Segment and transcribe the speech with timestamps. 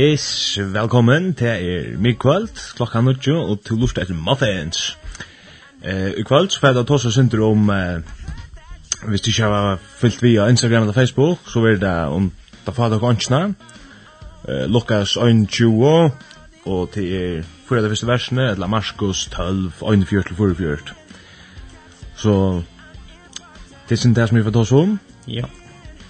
[0.00, 4.96] Yes, velkommen til er mig kvöld, klokka nudjo, og til lust etter Muffins.
[5.84, 7.76] Uh, I kvöld så får jeg da synder om uh,
[9.08, 12.32] hvis du ikke har fyllt via Instagram eller Facebook, så er det om
[12.66, 13.54] da fader og ønskene.
[14.48, 15.84] Eh, Lukas 1.20,
[16.66, 20.92] og til er fyrir det første versene, eller Marskos 12, 1.4-4.4.
[22.16, 22.62] Så
[23.88, 25.00] det er sin det som vi får ta oss om.
[25.28, 25.44] Ja.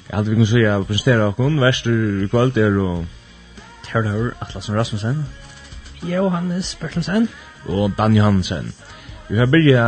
[0.08, 3.06] Jeg hadde vi kunne si å presentere okken, verster i kveld er og...
[3.90, 5.24] Terror Atlasen Rasmussen.
[6.02, 7.28] Johannes Bertelsen.
[7.66, 8.74] Og Dan Johansen.
[9.30, 9.82] Vi har byrja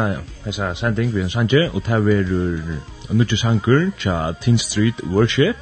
[0.45, 2.62] hessa sending við en sanje, og ta verur
[3.10, 5.59] nukje sangur tja Teen Street Worship,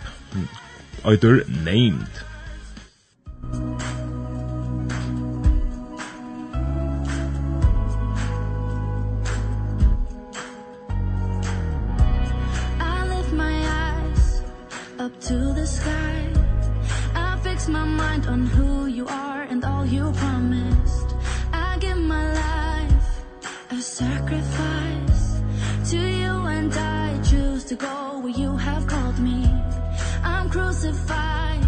[1.09, 2.25] eitur Named.
[3.57, 4.20] Named.
[27.71, 29.47] to go where you have called me.
[30.25, 31.65] I'm crucified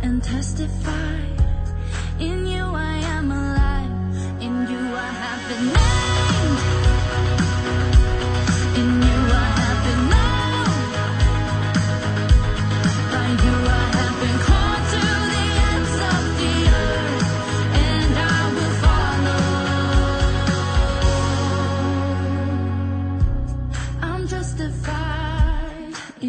[0.00, 1.37] and testified.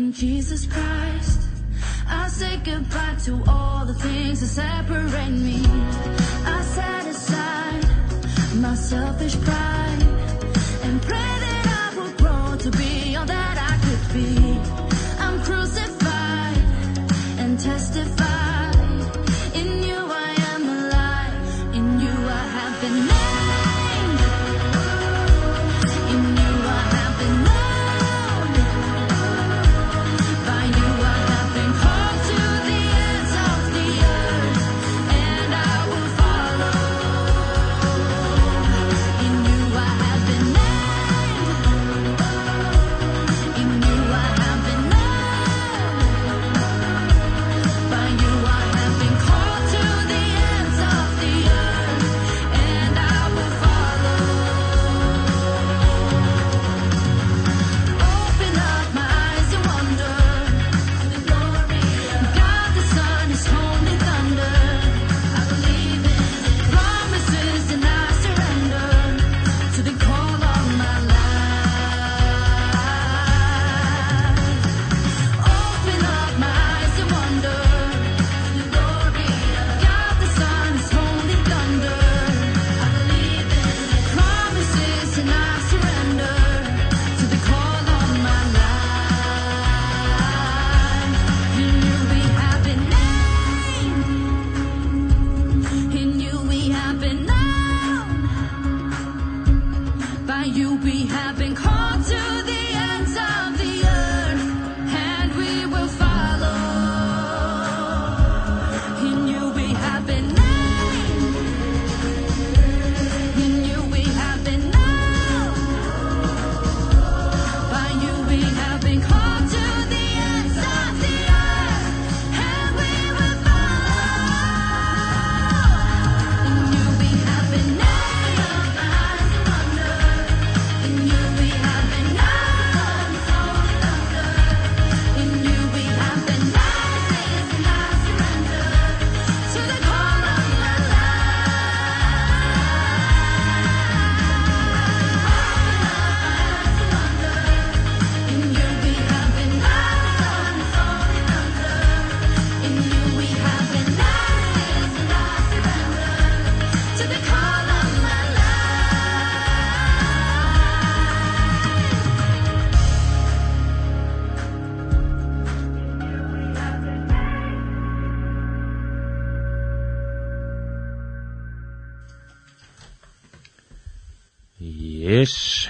[0.10, 1.40] in Jesus Christ.
[2.08, 5.62] I say goodbye to all the things that separate me.
[6.56, 7.86] I set aside
[8.56, 10.04] my selfish pride
[10.86, 14.30] and pray that I will grow to be all that I could be.
[15.24, 16.58] I'm crucified
[17.42, 18.69] and testify.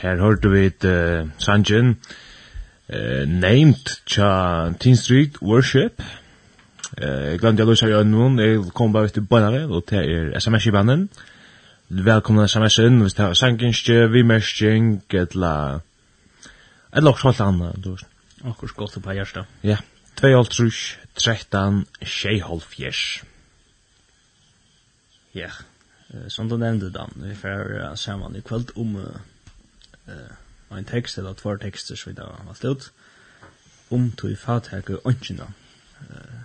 [0.10, 1.90] Her hørte vi et uh, sangen
[2.90, 6.02] uh, named Cha Teen Street Worship.
[6.98, 9.98] Uh, jeg glemte jeg løs her i øynene, jeg kom bare til bøynare, og til
[9.98, 11.10] er SMS-kibanen.
[11.90, 13.02] Velkomna sms inn.
[13.02, 15.80] hvis det er sangenskje, vimerskjeng, etla...
[16.98, 18.06] et også alt anna, du vet.
[18.50, 19.46] Akkur skål til på hjersta.
[19.64, 19.78] Ja,
[20.22, 23.24] 2,5, 13, 6,5
[25.36, 25.50] Ja,
[26.28, 28.96] som du nevnte, Dan, vi får uh, saman i kveld om...
[28.96, 29.29] uh,
[30.10, 32.92] uh, en tekst eller två texter da har valgt ut
[33.90, 35.54] om tog fattake åndsina
[36.02, 36.40] uh,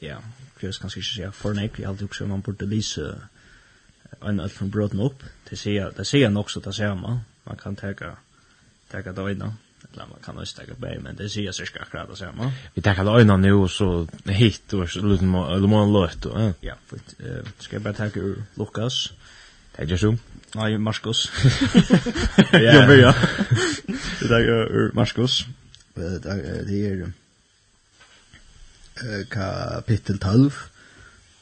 [0.00, 0.18] ja
[0.58, 3.14] kvist kanskje ikke säga for nek jeg halte også man burde lise
[4.22, 7.56] en alt från bråten upp det ser det ser nok så det ser man man
[7.56, 8.14] kan teka
[8.90, 9.52] teka døgna
[9.92, 12.52] eller man kan også teka bär men det ser jag cirka akkurat det ser man
[12.74, 16.26] vi teka døgna nu og så hit og så lutten må man løtt
[16.62, 19.12] ja fint uh, skal jeg bare teka ur Lukas
[19.76, 20.16] Tack Joshua.
[20.54, 21.30] Nej, Markus.
[22.52, 23.14] Ja, ja.
[24.20, 25.46] Det är Markus,
[25.94, 26.28] Det
[29.02, 30.52] är kapitel 12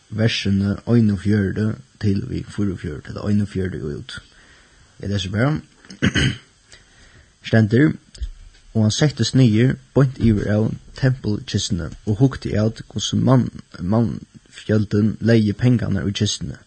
[0.08, 4.22] versene 41 til vi 44 til 41 og ut.
[5.00, 5.60] Jeg leser bare.
[7.46, 7.92] Stender,
[8.74, 13.48] og han settes nye, bort iver av tempelkistene, og hukte av hvordan mann,
[13.80, 14.20] mann
[14.50, 16.58] fjølten leie pengene ur kistene,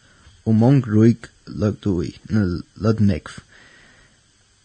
[0.45, 2.15] og mange ryk løgdui,
[2.75, 3.39] løgdnekv.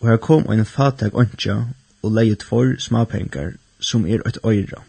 [0.00, 1.56] Og her kom ein fatag ontja
[2.02, 4.82] og leie tvor smapengar som er eit øyra.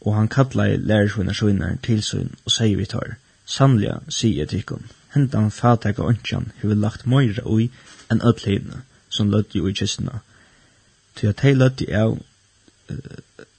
[0.00, 5.50] Og han kallai lærersvinnar svinnar til sin og sier vi tar, Sannlega, sier tikkun, hendan
[5.50, 7.70] fatag ontjan hefur lagt møyra ui
[8.10, 10.20] enn ödleina som løgdi ui kistna.
[11.16, 12.18] Til at hei løgdi av,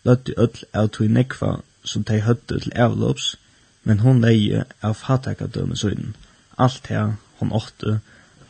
[0.08, 3.36] løgdi öll av tui nekva som tei høttu til avlops,
[3.84, 6.16] men hon leie av fatag av dømme svinnar.
[6.58, 8.00] Alt her hon åtte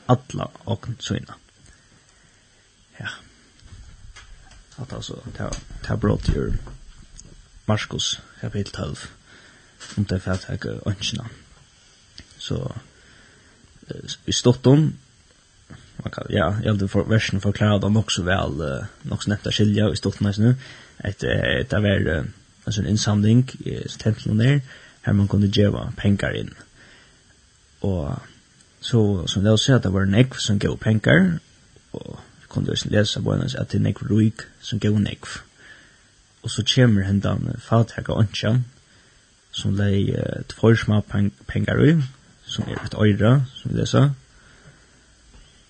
[0.05, 1.33] alla okn syna.
[2.97, 3.07] Ja.
[4.75, 5.51] Att alltså ta
[5.83, 6.53] ta brott ju
[8.41, 8.95] kapitel 12
[9.97, 10.49] om det för att.
[12.37, 12.75] Så
[14.25, 14.93] i stotton
[15.95, 19.89] man kan ja, jag hade för versen förklara dem också väl uh, något snett skilja
[19.89, 20.55] i stotton här nu.
[20.97, 22.25] Ett det av er
[22.63, 24.61] alltså en insamling i templen där
[25.01, 26.53] här man kunde ge pengar in.
[27.79, 28.09] Och
[28.81, 31.39] Så som det säger att det var en ekv som gav pengar
[31.91, 32.19] och
[32.49, 35.29] kunde jag läsa på henne att det är en ekv ruik som gav en ekv.
[36.41, 38.63] Och så kommer hendan fathäga åndsjan
[39.51, 42.01] som lei uh, två små peng pengar i
[42.45, 44.09] som er et øyre, som vi leser.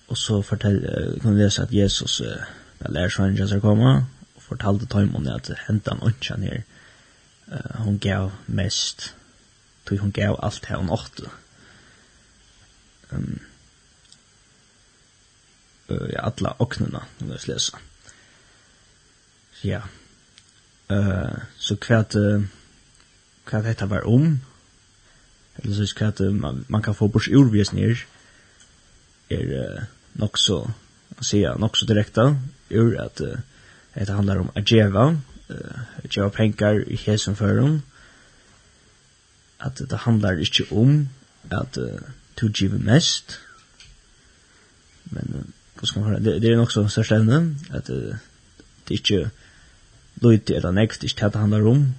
[0.08, 2.26] Og så fortell, uh, kan vi lese at Jesus uh,
[2.88, 7.98] lär sig åndsjan ska komma och fortalte dem at det att hendan åndsjan uh, hun
[7.98, 9.14] gav mest
[9.84, 11.30] tog hun gav alt her hon åtte
[13.14, 13.38] um,
[15.90, 17.78] uh, ja, alla oknena, om jag ska läsa.
[19.62, 19.82] Ja.
[20.90, 22.42] Uh, så kvart, uh,
[23.44, 24.40] kvart detta var om,
[25.56, 28.06] eller så kvart uh, man, man kan få bors urvisningar,
[29.28, 29.82] är uh,
[30.12, 30.70] nog så,
[31.18, 32.36] att säga, nog så direkta,
[32.68, 33.38] ur att uh,
[33.94, 35.20] det handlar om att geva,
[35.50, 35.80] uh,
[36.10, 37.82] geva pengar i hesen för dem,
[39.58, 41.08] att det handlar inte om
[41.48, 42.00] att uh,
[42.34, 43.38] to give mest.
[45.04, 46.20] Men vad skal man höra?
[46.20, 48.14] Det, det är nog så största evne, at uh,
[48.88, 49.30] det er inte
[50.22, 51.94] lite eller näkt, det är inte det handlar om.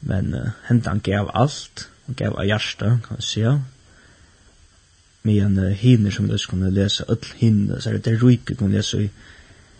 [0.00, 3.62] Men uh, händan gav alt, och gav av hjärsta, kan jag säga.
[5.24, 8.98] en uh, hinner som lös kunde läsa, öll hinner, så er det rike kunde läsa
[8.98, 9.10] i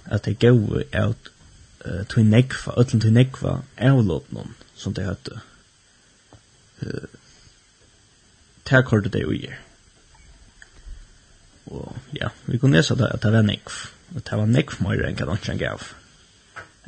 [0.04, 1.30] att det gav ut
[1.87, 5.40] uh, tog nekva, öll tog nekva avlåtnån som det hette.
[6.82, 7.04] Uh,
[8.68, 9.58] Tack har du det och ger.
[11.68, 13.75] Og ja, vi kunne lese at det var nekv.
[14.14, 15.84] Og det var nekv mer enn hva han gav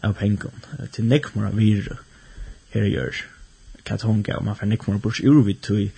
[0.01, 0.65] av pengen.
[0.95, 1.93] Til nekv mer av vir
[2.73, 3.23] her gjør
[3.85, 4.43] hva han gav.
[4.45, 5.91] Man får nekv mer bort ur vidt tog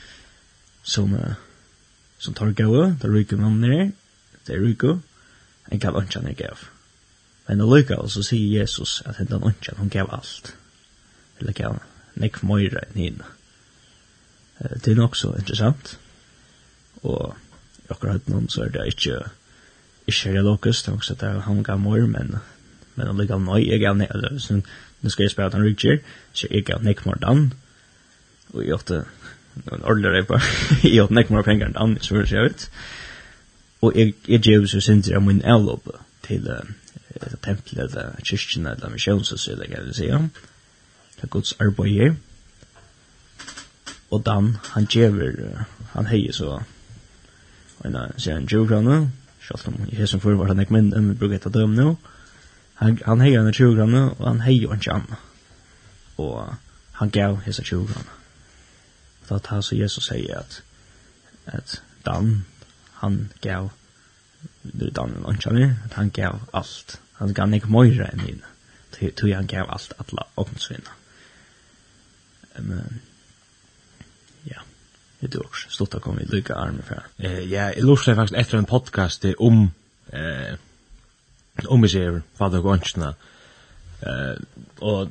[0.82, 1.16] som
[2.22, 3.94] som tar gav, det ryker man ned,
[4.46, 5.00] det ryker,
[5.70, 6.68] enn hva han gav.
[7.48, 10.54] Men det lykker, så sier Jesus at hentan han han gav alt.
[11.40, 11.80] Eller gav
[12.14, 13.26] nekv mer enn henne.
[14.62, 15.96] Det er nok så interessant.
[17.02, 17.34] Og
[17.92, 19.18] akkurat noen, så er det ikke,
[20.10, 22.36] ikke er lokus, det er også at det er han gav mor, men,
[22.94, 24.58] men det ligger av nøy, jeg gav nek, eller, så
[25.02, 27.52] nå skal jeg spørre at han rykker, så jeg gav nek mor dan,
[28.52, 29.02] og jeg åtte,
[29.66, 30.52] noen ordler jeg bare,
[30.88, 32.66] jeg åtte nek mor penger enn dan, så høres jeg ut,
[33.82, 36.60] og jeg, jeg gjør så sinter jeg min avloppe til uh,
[37.42, 40.20] tempelet, eller kyrkjen, eller misjonshus, eller hva jeg vil si, ja,
[41.16, 42.20] det er gods arbeid,
[44.12, 45.64] og dan, han gjør, uh,
[45.96, 46.60] han heier så,
[47.84, 49.10] en sier en tjuvkrane,
[49.42, 51.96] selv om jeg som før var han ikke mindre, men bruker et av dem nå,
[52.82, 55.20] han, han heier en tjuvkrane, og han heier en tjuvkrane,
[56.22, 56.54] og
[57.00, 58.18] han gav hesen tjuvkrane.
[59.22, 60.62] Og da tar så Jesus sier at,
[61.46, 62.44] at Dan,
[62.98, 63.70] han gav,
[64.62, 68.50] Dan en tjuvkrane, at han gav alt, han gav ikke møyre enn henne,
[68.92, 70.98] tog han gav alt, alle åkensvinna.
[72.58, 73.00] Men,
[75.28, 77.02] det är också stort att komma i lycka arm för.
[77.18, 79.70] Eh ja, jag lustar faktiskt efter en podcast om
[80.12, 80.54] eh
[81.66, 83.14] om mig själv, fader och ånskna.
[84.00, 84.42] Eh
[84.78, 85.08] och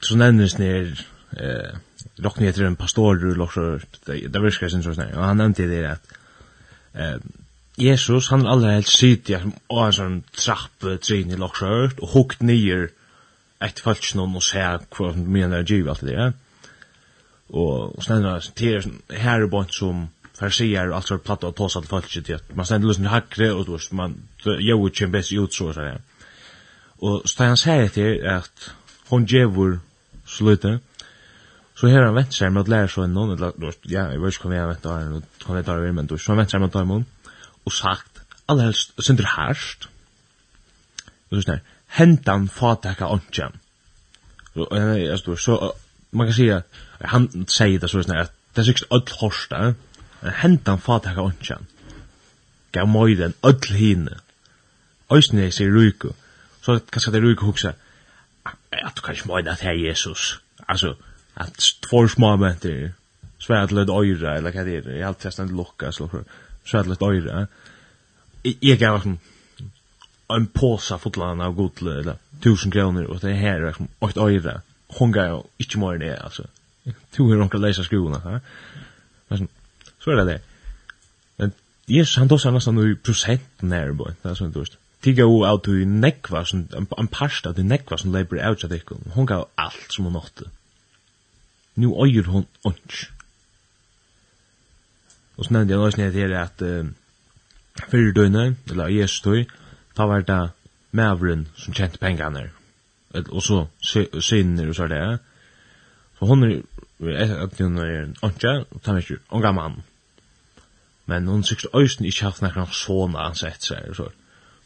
[0.00, 1.76] så nämndes ner eh
[2.16, 5.18] rockni heter en pastor ur också det var sen så snär.
[5.18, 6.06] Och han nämnde det att
[6.92, 7.16] eh
[7.76, 12.08] Jesus han har allra helt syt ja och en sån trapp trin i lockshört och
[12.08, 12.90] hukt nyer
[13.64, 16.32] ett falsk någon och se hur mycket givet allt det där
[17.48, 22.08] och stannar till här bort som farsier og allt så platt och tåsa till folk
[22.08, 25.80] til at man stannar lyssnar hackre och då man jo och chambers ut så så
[25.80, 26.00] där.
[26.98, 28.74] Och stannar säger til at
[29.08, 29.78] hon ger
[30.26, 30.78] sluta.
[31.74, 34.48] Så her han väntar seg med att lära sig någon eller ja, jeg vet ikke
[34.48, 36.72] hva jeg vet där hva jeg det där men då så väntar seg med at
[36.72, 37.04] ta emot
[37.64, 38.12] och sagt
[38.48, 39.88] aller helst synder herst,
[41.30, 43.52] og så där hentan fatakka ontjan.
[44.54, 45.74] Och jag står så
[46.12, 46.62] man kan säga
[47.00, 49.74] han säger det så snart det är säkert öll horsta.
[50.20, 51.66] Hentan fatak av ontsjan
[52.72, 54.18] gav møyden öll hinne
[55.10, 56.12] öysne sig ruiku
[56.62, 57.72] så kanske det ruiku hugsa
[58.72, 60.40] at du kan ikke møyden at hei Jesus.
[60.68, 60.94] Altså
[61.36, 62.92] at två små mänter
[63.38, 66.24] svärt lite öra eller vad det är jag i allt testan lucka så för
[66.64, 67.46] svärt lite öra.
[68.60, 69.18] Jag gav en
[70.36, 74.60] en påsa fotlan av godle eller tusen kronor och det här är liksom åt öra
[74.98, 76.46] hon gav jo ikke mer enn det, altså.
[77.16, 78.40] To er onkel leisa skoene, ja.
[79.30, 79.48] Men
[80.02, 80.38] så er det det.
[81.38, 81.52] Men
[81.88, 84.64] Jesus, han tås han nesten i prosenten her, boi, det er sånn du
[85.02, 88.70] Tiga jo av du nekva, som, en parst av du nekva som leiber av seg
[88.70, 89.00] dikko.
[89.16, 90.46] Hun gav alt som hun åtte.
[91.74, 93.08] Nu øyer hon ånds.
[95.34, 96.86] Og så nevnte jeg nøys ned her at uh,
[97.88, 99.48] fyrir døgnet, eller Jesus tøy,
[99.98, 100.40] ta var det
[100.94, 102.52] mavren som kjente pengene
[103.14, 103.66] og så
[104.20, 105.18] synner og så det.
[106.18, 106.62] Så hon er
[107.42, 109.82] at hun er en anja och tar ikke en mann.
[111.06, 113.96] Men hon tycks östen ikke haft några sånne ansett seg.
[113.96, 114.08] så.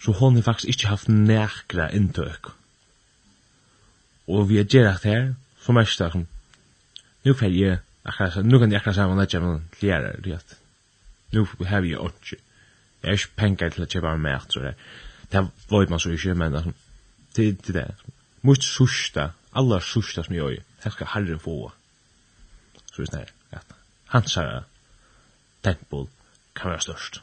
[0.02, 2.46] Så hon har faktisk ikke haft några intök.
[4.28, 6.26] Og vi er gjort här för mest som,
[7.22, 10.40] Nu får jag akkurat nu kan jag akkurat säga vad det är men det är.
[11.30, 12.36] Nu har vi ju inte.
[13.00, 14.74] Jag har inte pengar till att köpa mig mat så där.
[15.30, 16.52] Det var ju man så ju men
[17.34, 17.94] det det där
[18.46, 21.56] mot sørsta, aller sørsta som jeg gjør, her skal Herren få.
[22.92, 23.76] Så det er sånn at
[24.14, 24.64] hans herre
[25.66, 26.06] tempel
[26.56, 27.20] kan være størst.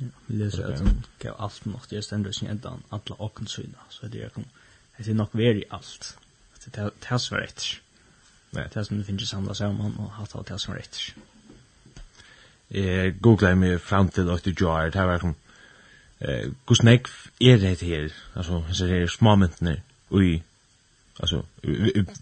[0.00, 3.50] Ja, vi leser at han gav alt nok til stendere sin enda han alle åkken
[3.50, 3.62] så
[4.02, 4.30] det er,
[4.98, 6.14] det er nok veri alt.
[6.64, 7.80] Det er det som er etter.
[8.50, 10.74] Det er det som du finner samla seg om han, og hatt alt det som
[10.74, 11.12] er etter.
[12.70, 15.36] Jeg googlet meg fram til at du gjør, det var sånn,
[16.20, 17.08] eh hur nek
[17.40, 20.42] är det här alltså så det är er smamentne oj
[21.20, 21.46] alltså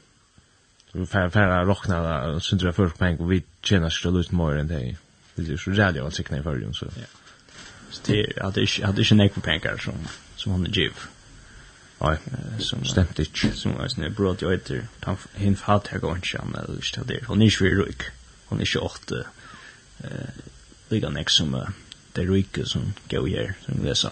[0.92, 4.56] för för att rockna så tror jag folk poäng och vi tjänar så lite mer
[4.56, 4.96] än det.
[5.36, 6.86] Det är så jävla att sikna för förrun så.
[6.86, 7.04] Ja.
[7.92, 9.94] Så det hade inte hade inte nek pengar som
[10.36, 10.94] som hon giv.
[12.02, 12.18] Nej,
[12.60, 16.38] som stämt inte som var snä bröd jag heter han hin fat här går inte
[16.38, 17.24] han eller så där.
[17.28, 18.02] Hon är ju rik.
[18.46, 20.30] Hon är ju åt eh
[20.90, 21.66] lika nek som
[22.12, 24.12] det rika som går här som läsa.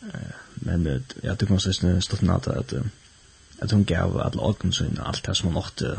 [0.00, 2.72] Eh men det jag tycker måste snö stå natta att
[3.62, 5.96] at hon gav alla åldern sin allt det som hon åtte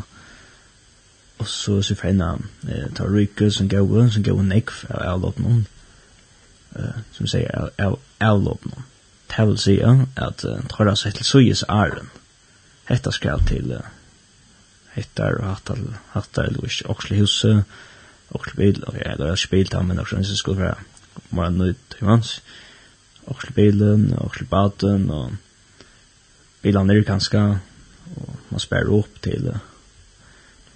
[1.38, 2.38] og så så fæna
[2.70, 5.68] eh, ta rykke som gav hon som gav hon nekv av avlåten hon
[6.76, 8.92] eh, som sier av avlåten hon
[9.36, 12.12] det vil si at uh, tar det seg til suges æren
[12.88, 13.88] hetta skal til uh,
[14.94, 15.82] hettar og hattar
[16.14, 17.64] hattar eller ikke oksle huset
[18.32, 22.08] oksle bil og jeg har spilt ham men oksle huset skulle være morgen nøyt til
[22.08, 22.38] hans
[23.26, 25.36] oksle bilen oksle Baten, og
[26.66, 27.60] bilarna är ganska
[28.16, 29.58] och man spär upp till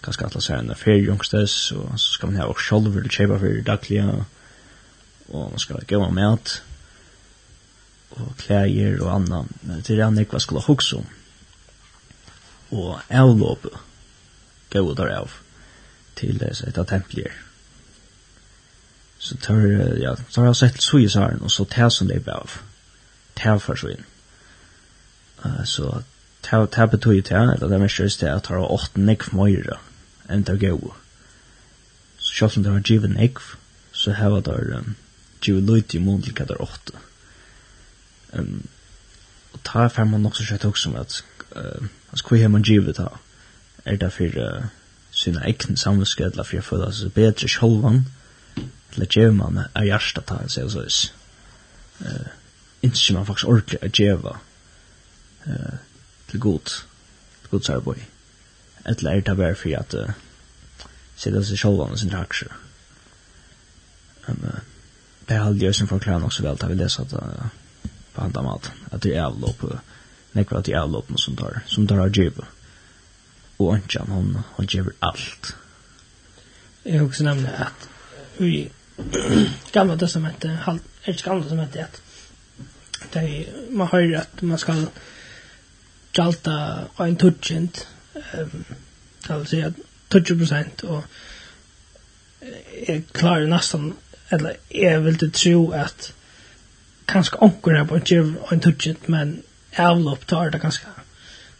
[0.01, 3.39] ganska alla så här när feriejungstes och så ska man ha och själv vill köpa
[3.39, 4.25] för dagliga
[5.27, 6.61] och man ska gå med mat
[8.09, 11.03] och kläder och annat men det är andra vad skulle också
[12.69, 13.65] och avlopp
[14.71, 15.31] gå där av
[16.13, 17.33] till det så ett templier
[19.17, 19.55] så tar
[20.03, 22.51] ja så har jag sett så i så här och så tar som det av.
[23.33, 24.05] Tar försvinner
[25.65, 26.01] så
[26.41, 29.79] ta ta betoy ta eller det mest just det at ha åt nick moira
[30.27, 30.93] and to go
[32.17, 33.39] så sjølv som det var given nick
[33.91, 34.95] så har det um,
[35.41, 36.91] given lite i mun til kadar åt
[38.33, 38.67] um
[39.53, 41.23] og ta fem man nok så sjøtt også med at
[41.55, 43.07] uh, as kvi man givet ta
[43.85, 44.65] er det for uh,
[45.11, 48.05] sina egna samvetskedla for jeg føler seg bedre sjølvan
[48.93, 51.13] til at gjøre man er hjertet ta seg og så is
[52.05, 52.29] uh,
[52.81, 54.37] ikke man faktisk orker å gjøre
[55.47, 55.77] eh,
[56.29, 56.59] til god,
[57.41, 57.99] til god sarboi
[58.89, 60.13] Etla er det bare for at uh,
[61.19, 62.53] sida seg selv om sin aksjer.
[64.27, 64.61] Men uh,
[65.27, 68.43] det er aldri som forklarer nok så vel, da vi leser at uh, på andre
[68.43, 69.65] mat, at det er avlåp,
[70.33, 72.47] nekva at det er avlåp som tar, som tar av djivet.
[73.59, 75.53] Og Antjan, hon, hon djiver alt.
[76.85, 77.89] Jeg husker nemlig at
[78.39, 78.69] i
[79.75, 80.79] gamla testamentet, er
[81.11, 82.01] ikke gamla testamentet,
[83.01, 83.25] at det,
[83.71, 84.87] man hører at man skal
[86.15, 86.55] gjalta
[86.99, 88.65] en tutsjent, um,
[89.27, 89.73] det vil si at
[90.09, 91.03] 20 prosent, og
[92.87, 93.93] jeg klarer nesten,
[94.31, 96.13] eller jeg vil til tro at
[97.09, 99.41] kanskje onker er på en kjøv en tutsjent, men
[99.77, 100.93] avlopp tar det kanskje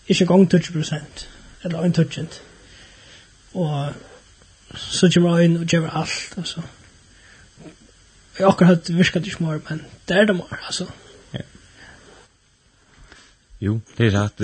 [0.10, 1.28] ikke gong 20 prosent,
[1.64, 2.42] eller en tutsjent.
[3.54, 3.94] Og
[4.76, 6.62] så kommer en og gjør alt, altså.
[8.40, 10.86] Jeg akkurat virker det ikke mer, men det er det mer, altså.
[13.60, 14.40] Jo, det är rätt.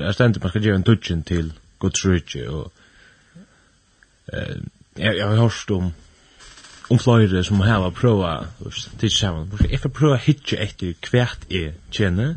[0.00, 2.72] Jag stendt, man skal ge en touchen till Guds rike och
[4.32, 4.56] eh
[4.94, 5.92] jag har hørt om
[6.88, 8.46] om flere som har varit prova
[8.98, 12.36] till jeg får if jag prova hitcha efter kvärt är känne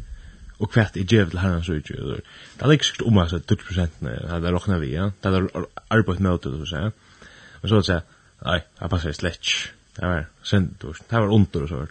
[0.57, 1.93] och kvärt är givet till hans rike.
[1.93, 3.93] Det är liksom om at 20 procent
[4.29, 5.11] hade räknat vi, ja.
[5.21, 5.47] Det är
[5.87, 6.91] arbetet med det så säga.
[7.61, 8.01] Men så att säga,
[8.45, 9.45] nej, jag passar slett,
[9.95, 10.79] Det var sent.
[11.09, 11.87] Det var ont og så.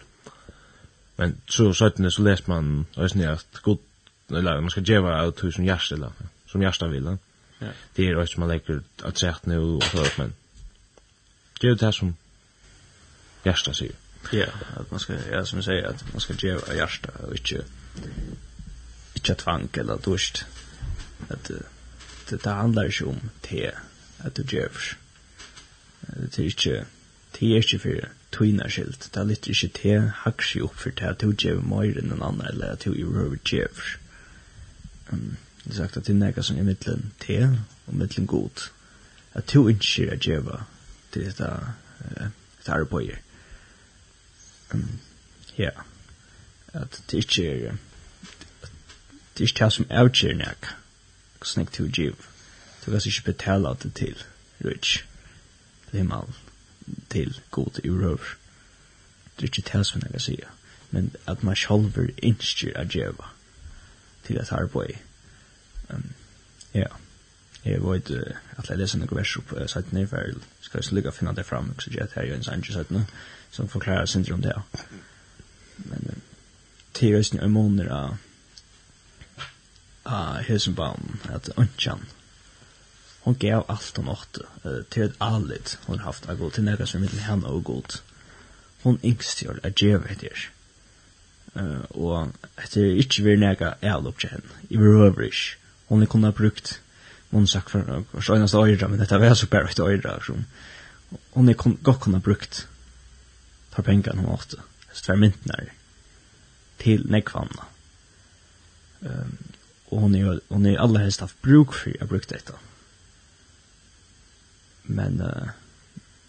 [1.17, 3.90] Men så så så läser man, så, ni att gott
[4.35, 6.11] eller man skal ge av tusen som hjärsta eller
[6.45, 7.17] som hjärsta vill.
[7.59, 7.67] Ja.
[7.95, 10.33] Det är också man lägger att sätt nu och så men.
[11.61, 12.15] Det är det som
[13.43, 13.95] hjärsta säger.
[14.31, 17.31] Ja, att man ska ja som jag säger att man ska ge av hjärsta och
[17.31, 17.63] inte
[19.13, 20.45] inte tvang eller dust.
[21.27, 21.51] Att
[22.29, 23.71] det det handlar ju om te
[24.17, 24.97] att du ger.
[26.01, 26.85] Det är inte
[27.39, 29.09] det är inte för tvinna skilt.
[29.13, 32.21] Det är lite inte te hackar upp för te att du ger mer än en
[32.21, 33.99] annan eller att du i röver ger.
[35.11, 37.37] Det sagt at det er nekka som er mittlen te
[37.87, 38.69] og mittlen god.
[39.33, 40.63] At to ikke er djeva
[41.11, 43.17] til dette uh, dette arbeidet.
[45.57, 45.69] Ja.
[46.73, 47.75] At det ikke er
[49.37, 50.67] det er ikke det som avgjør nek
[51.41, 52.15] hvordan jeg til djev.
[52.85, 54.23] Du kan ikke betala det til
[54.65, 55.05] rich
[55.89, 56.33] til himmel
[57.09, 58.35] til god i røver.
[59.35, 60.47] Det er ikke det som jeg kan sige.
[60.91, 63.31] Men at man sjálfur innskir a djeva
[64.25, 64.97] til et arbeid.
[65.89, 66.09] Um,
[66.73, 66.87] ja,
[67.65, 70.83] jeg vet uh, at jeg leser noen vers opp uh, satt ned, for jeg skal
[70.83, 73.03] ikke lykke å finne det fram, så jeg tar jo en sannsyn satt nå,
[73.51, 74.55] som forklarer syndrom det.
[75.85, 76.19] Men uh,
[76.93, 78.19] til røsten i måneder av
[80.01, 82.07] av Hesenbaum, at Øntjan,
[83.21, 84.37] hon gav allt hon åt
[84.89, 87.99] till ett allit hon haft att god, til nära som mitt henne og god.
[88.83, 90.23] Hon yngst gjør att ge vet.
[91.51, 92.31] Uh, og
[92.63, 94.61] etter ikke vil nega el opp til henne.
[94.69, 95.57] I røver ikke.
[95.91, 96.77] Hun kunne ha brukt
[97.31, 100.19] noen sak for hver eneste øyre, men dette var så bare et øyre.
[101.33, 102.67] Hun er godt kunne ha brukt
[103.71, 104.57] tar pengene hun åtte.
[104.93, 105.69] Så det
[106.79, 107.67] til nekvanna.
[109.01, 109.37] Um,
[109.91, 112.53] og hon er, hon er aller helst haft bruk for å bruke dette.
[114.83, 115.51] Men, uh,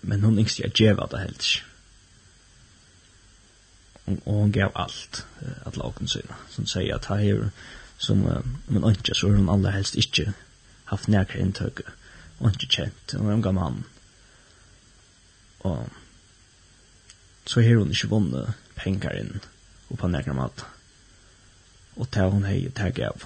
[0.03, 1.63] men hon yngste jeg djeva det helst
[4.07, 7.51] og, og hon gav alt uh, at lagen syna som säger att här
[7.99, 10.33] som uh, men inte så er hon allra helst ikke
[10.85, 11.81] haft nærkere inntøk
[12.39, 13.85] og och kjent, känt och en mann.
[15.61, 15.89] Og
[17.47, 19.41] så har hon ikke vunnet penger inn
[19.91, 20.65] og på nærkere mat
[21.97, 23.25] och tar hon hej tag gav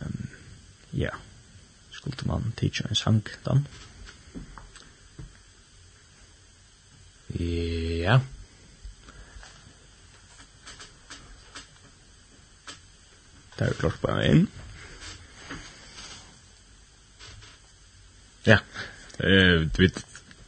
[0.00, 0.28] um,
[0.92, 1.10] ja
[1.90, 3.66] skulle man teacher en sang dan
[7.28, 8.20] ja yeah.
[13.60, 14.48] Der er klart på en.
[18.46, 18.56] Ja.
[19.20, 20.04] Eh, du vet,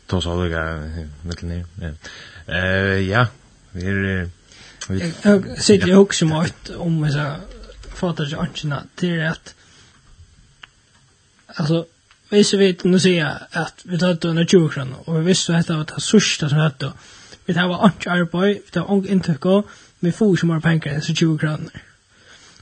[0.09, 0.87] ta så alle gær,
[1.29, 1.64] mitt ned.
[2.48, 3.27] Eh, ja,
[3.72, 4.31] vi er...
[4.88, 5.12] Jeg
[5.59, 7.27] sitter jo også mot om jeg sa,
[7.94, 9.55] fatter ikke ansjene, til at,
[11.48, 11.85] altså,
[12.33, 15.68] hvis vi nu ser at vi tar det under 20 kroner, og vi visste at
[15.68, 16.94] det var det sørste som hette,
[17.46, 19.62] vi tar var ansjene arbeid, vi tar ung ansjene inntøkker,
[20.01, 21.91] vi får ikke mer penger enn 20 kroner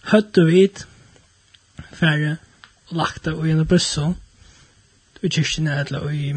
[0.09, 0.87] høttu vit
[1.93, 2.37] færre
[2.89, 4.15] og lagt det i en busso
[5.23, 6.33] i kyrkjen eller i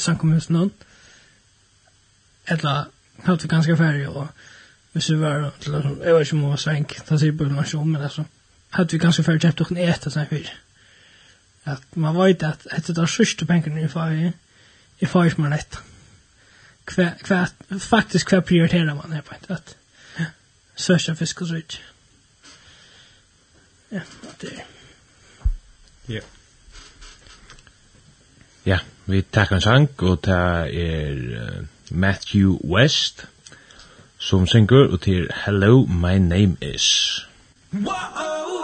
[0.00, 0.72] samkommunen
[2.48, 2.88] eller
[3.26, 4.28] høttu ganske færre og
[4.92, 7.92] hvis vi var til en jeg var ikke må svenk da sier på noen sjom
[7.92, 8.24] men altså
[8.76, 10.50] høttu vi ganske færre kjøpt okken etter sånn fyr
[11.72, 14.32] at man vet at etter det sørste penkene i fag
[15.02, 15.78] i fag som er lett
[16.92, 17.44] hva, hva,
[17.78, 19.76] faktisk hva prioriterer man her på at
[20.74, 21.91] sørste fisk og så ikke
[23.92, 24.00] Ja,
[24.40, 24.52] det.
[26.08, 26.20] Ja.
[28.64, 33.26] Ja, vi takkar en sang, og det er Matthew West,
[34.18, 37.20] som synger, og til Hello, my name is.
[37.72, 38.61] Wow!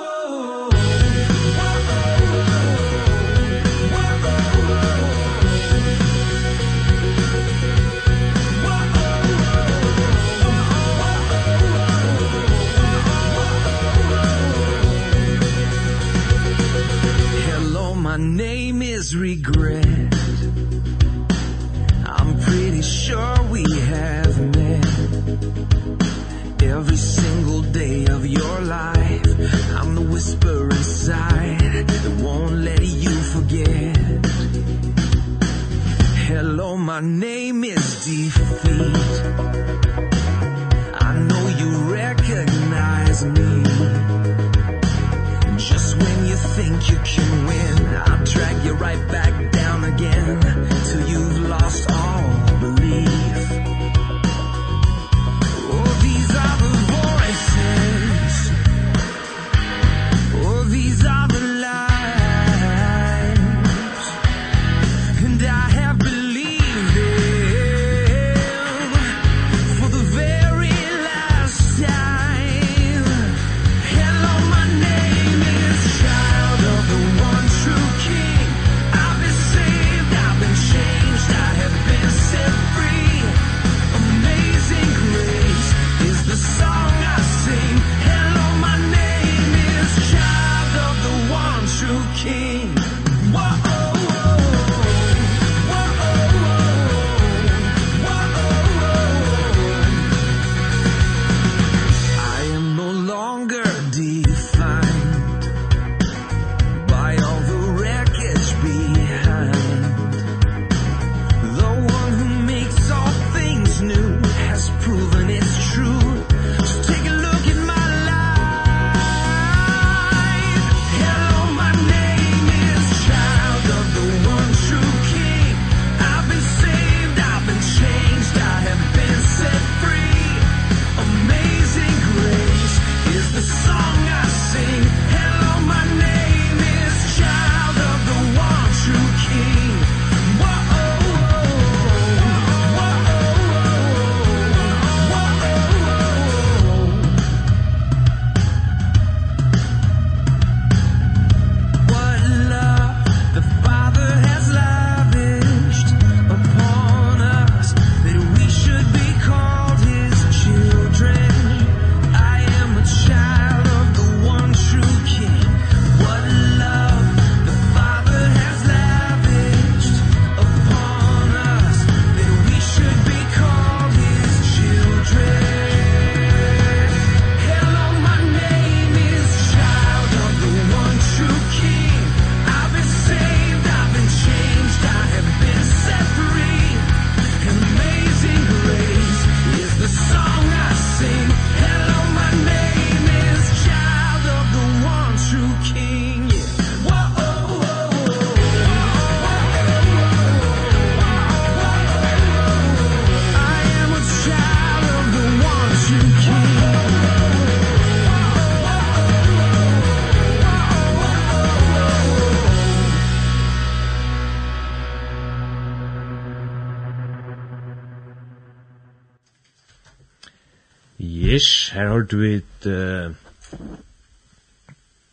[221.78, 222.66] Her har du et...
[222.66, 223.14] Uh,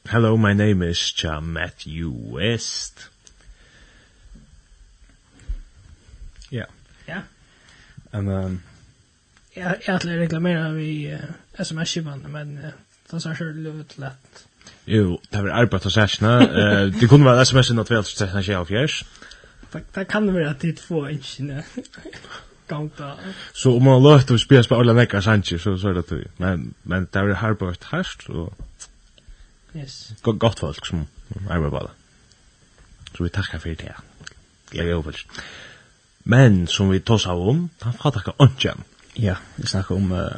[0.09, 3.09] Hello, my name is Cha Matthew West.
[6.51, 6.65] Ja.
[7.07, 7.21] Ja.
[8.11, 8.61] And, um,
[9.53, 11.19] jag jag att reklamera vi uh,
[11.57, 12.69] SMS skivan men uh,
[13.11, 14.47] det så här låt lätt.
[14.85, 16.07] Jo, det var arbetet så här
[16.41, 18.41] Uh, det kunne være SMS något väl så här
[19.71, 21.39] Tack, tack kan det vara att det två inch
[22.67, 23.13] gangta.
[23.53, 26.27] Så om man låter vi spela på alla veckor Sanchez så så är det tur.
[26.37, 28.53] Men men det var Harbert harst och
[29.75, 30.11] Yes.
[30.21, 31.07] Gott gott folk som
[31.49, 31.89] är med bara.
[33.17, 33.95] Så vi tackar för det.
[34.71, 35.25] Jag är över.
[36.23, 38.83] Men som vi tar av om, han får inte om.
[39.13, 40.29] Ja, vi snackar om uh,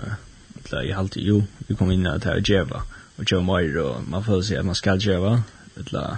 [0.71, 2.83] jag alltid ju vi kom in att här Jeva
[3.15, 5.43] och Joe Moyer och man får se att man ska Jeva
[5.75, 6.17] eller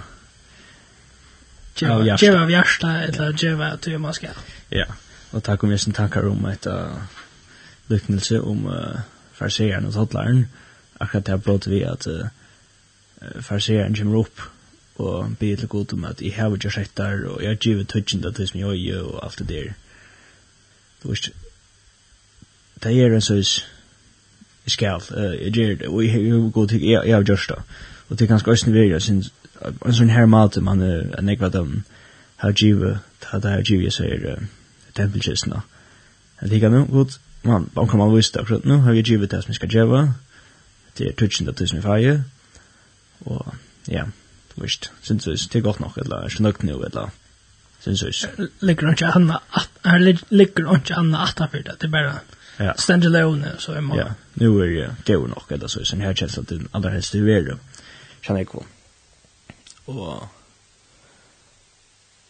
[1.74, 4.28] Jeva Jeva Jeva eller Jeva till man ska.
[4.68, 4.86] Ja.
[5.32, 6.66] Og takk om jeg som tankar om et
[7.90, 9.00] lyknelse om uh,
[9.32, 10.46] farseeren og toddlaren.
[11.00, 12.28] Akkurat det har blått vi at uh,
[13.40, 14.42] farseeren kommer opp
[15.00, 17.88] og be til god om at jeg har ikke sett der, og jeg har givet
[17.88, 19.72] tøtjen til som jeg gjør, og alt det der.
[21.02, 21.30] Du vet,
[22.82, 27.06] det er en sånn jeg skal, jeg gjør det, og jeg har gått til, jeg
[27.06, 27.62] jeg har gjort det.
[28.08, 29.32] Og det er ganske også nødvendig, jeg synes,
[29.86, 31.84] en sånn her mat, man er nekva dem,
[32.36, 34.59] har givet, det har givet, jeg sier, uh,
[34.96, 35.62] tempelkistene.
[36.40, 39.30] Jeg tenker nå, god, man, man kan man vise det akkurat nå, har jeg givet
[39.30, 40.02] det som jeg skal gjøre,
[40.98, 42.22] det er tusen det som i feier,
[43.28, 43.54] og
[43.88, 44.04] ja,
[44.50, 47.12] du visst, synes jeg, det er godt nok, eller ikke nok nå, eller
[47.80, 48.48] synes jeg.
[48.60, 49.30] Ligger ikke han,
[49.84, 49.98] her
[50.30, 52.18] ligger ikke han atafyr det, det er bare
[52.58, 52.72] ja.
[52.78, 53.98] stendig leone, så er man.
[53.98, 57.12] Ja, nå er det gøy nok, eller så, som jeg kjenner at det aller helst
[57.12, 57.54] du er,
[58.22, 58.64] kjenner jeg på.
[59.86, 60.28] Og,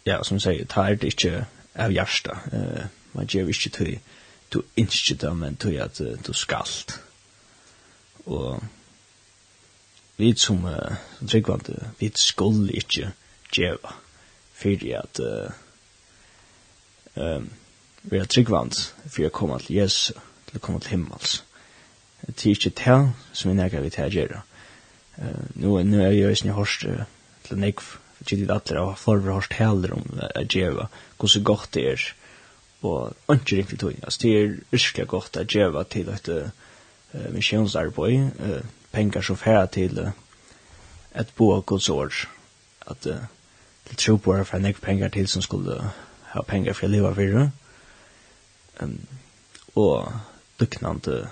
[0.07, 1.45] ja, som jeg sier, tar det ikke
[1.81, 2.39] av hjärsta.
[2.53, 3.99] Eh, man ger inte till
[4.51, 6.99] du inte det, men till att du skallt.
[8.25, 8.63] Och
[10.17, 10.93] vi som uh,
[11.29, 13.13] tryggvand, vi skulle inte
[13.53, 13.93] geva
[14.53, 15.51] för att uh,
[17.15, 17.51] um,
[18.03, 18.75] vi är tryggvand
[19.11, 21.43] för att komma till Jesus, till att komma till himmels.
[22.21, 24.43] Det är inte det som vi nägar vi till att göra.
[25.19, 27.03] Uh, nu, nu är jag i sin hårst uh,
[27.43, 27.83] till nekv
[28.27, 30.05] gitt vi atler og forhårst heller om
[30.45, 32.07] djeva, hvordan så godt det er,
[32.83, 38.31] og ikke riktig tog, altså det er virkelig godt at djeva til et uh, misjonsarbeid,
[38.41, 38.61] uh,
[38.93, 40.13] penger som færa til uh,
[41.21, 42.15] et bo av gods år,
[42.91, 43.25] at uh,
[43.89, 45.81] til tro på det for en ikke penger til som skulle
[46.33, 47.51] ha penger for å leve videre,
[48.81, 48.97] um,
[49.75, 50.13] og
[50.61, 51.29] lyknande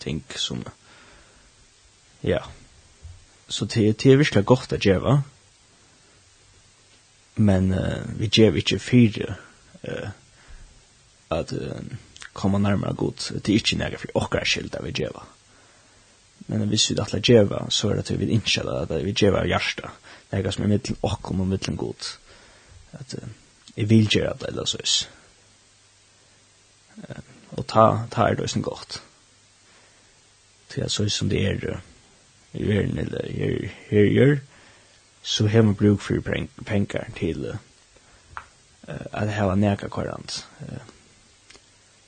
[0.00, 0.64] ting som,
[2.22, 2.40] ja,
[3.48, 5.22] så det, det er virkelig godt at djeva,
[7.34, 9.34] men uh, vi gjør ikke fire
[9.82, 10.10] uh,
[11.34, 11.80] at uh,
[12.32, 13.32] komme nærmere godt.
[13.34, 15.24] Det er ikke nægge for åkere skilder vi gjør.
[16.46, 19.48] Men hvis vi alle gjør, så er det til vi innskjøler at vi gjør av
[19.48, 19.90] hjärsta
[20.30, 22.18] Det er som er mittelen åkken og mittlen godt.
[22.92, 23.28] At uh,
[23.76, 25.08] jeg vil gjøre det eller så.
[26.96, 27.22] Uh,
[27.56, 29.02] og ta, ta er det som godt.
[30.68, 31.78] Til jeg så som det er uh,
[32.54, 34.36] i verden eller her, her gjør
[35.24, 37.56] så har man bruk for för pengar till eh
[39.12, 40.46] att ha en näka korant.
[40.60, 40.78] Uh,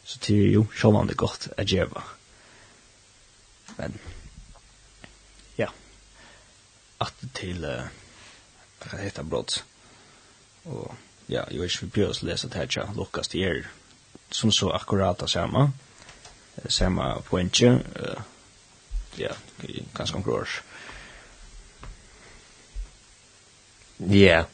[0.05, 2.02] så det är ju självande godt att gjøre.
[3.76, 3.98] Men
[5.57, 5.68] ja.
[6.98, 7.83] at til uh,
[8.79, 9.64] vad heter brott.
[10.64, 10.94] Og
[11.26, 13.66] ja, jeg vet ikke, vi prøver å lese det her, tja, Lukas till er
[14.31, 15.70] som så akkurat akkurata samma
[16.68, 18.20] samme poängje uh,
[19.16, 19.33] ja,
[19.94, 20.46] ganske omkring
[24.00, 24.44] Ja.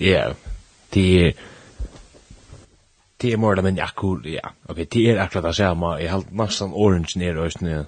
[0.00, 0.32] Ja.
[0.94, 1.32] Det er
[3.22, 4.48] det er mer eller mindre akkur, ja.
[4.68, 5.86] Ok, det er akkurat det samme.
[5.86, 7.86] Jeg har nesten orange nere og østene.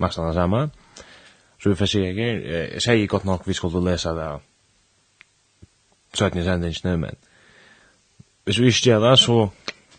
[0.00, 0.70] Nesten det samme.
[1.62, 2.40] Så vi får se här.
[2.72, 4.38] Jeg sier godt nok vi skulle lese det.
[6.14, 7.16] Så att ni sänder inte nu, men.
[8.44, 9.48] Hvis vi ikke gjør det, så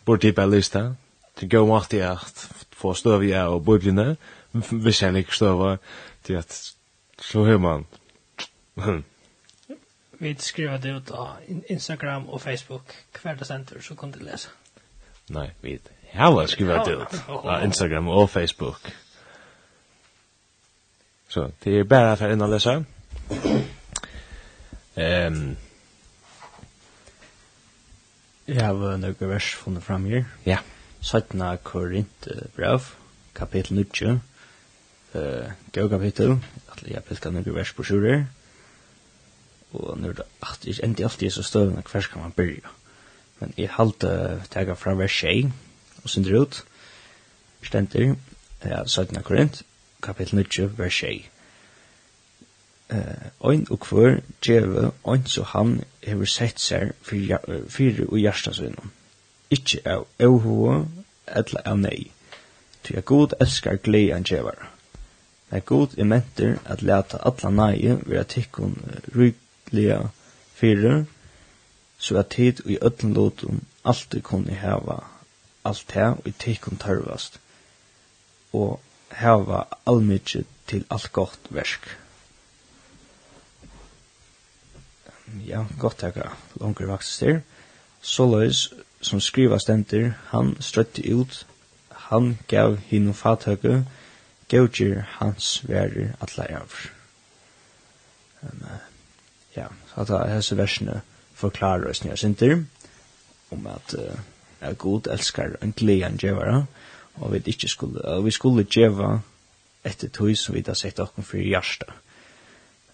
[0.05, 0.95] burde det bare liste.
[1.39, 4.17] Det går om alltid at få støv i og bøyblene.
[4.51, 5.77] Hvis jeg liker støv,
[6.23, 6.73] til at
[7.21, 7.85] så hører man
[10.19, 11.37] vi skriver det ut av
[11.69, 13.35] Instagram og Facebook hver
[13.81, 14.49] så kan du lese.
[15.29, 15.79] Nei, vi
[16.13, 18.91] har skrivet det ut av Instagram og Facebook.
[21.27, 22.83] Så det er bare for inn å lese.
[24.93, 25.55] Um,
[28.47, 30.27] jeg har noen vers funnet fram her.
[30.45, 30.59] Ja.
[31.01, 31.41] 17.
[31.63, 32.93] Korint brev,
[33.35, 34.19] kapitel 9.
[35.13, 36.37] Uh, Gå kapittel,
[36.71, 38.23] at jeg pisker noen vers på sjurer.
[38.23, 38.42] Ja
[39.73, 42.69] og nu er det at jeg endte alltid så støvende hver skal man byrja.
[43.39, 45.51] Men jeg halte tega fra vers 6
[46.03, 46.63] og synder ut,
[47.63, 48.15] stender,
[48.65, 49.23] ja, 17.
[49.23, 49.63] Korint,
[50.01, 51.29] kapitel 9, vers 6.
[52.89, 58.91] eh, Ein og kvør djeve, ein så han hever sett seg fyrir og hjertasvinnum.
[59.53, 60.83] ikkje av evhoa,
[61.27, 62.11] etla av nei.
[62.83, 64.69] Ty a god elskar glei an djevara.
[65.51, 68.75] Nei god er mentur at leta alla nei vera tikkun
[69.15, 69.42] ryk
[69.73, 69.99] lia
[70.55, 71.03] fyrir,
[71.97, 75.01] så at tid og i öllum lotum alltid kunne hava
[75.65, 77.39] alt det og i tikkun tarvast,
[78.53, 78.79] og
[79.11, 81.87] hava allmykje til alt gott versk.
[85.47, 86.29] Ja, gott teka
[86.61, 87.41] langer vakster.
[88.01, 88.27] Så
[89.01, 91.45] som skriva stenter, han strøtti ut,
[91.89, 93.85] han gav hinn fathøke,
[94.49, 94.67] gav
[95.19, 96.91] hans verir atleir.
[98.41, 98.63] Men,
[99.55, 101.01] ja, så at hese versene
[101.37, 102.63] forklarer oss nye synder,
[103.53, 104.19] om at uh,
[104.61, 106.65] er god elskar en gledan djevara,
[107.15, 109.19] og vi ikke skulle, og vi skulle djeva
[109.83, 111.93] etter tog som vi da sett okken for hjärsta.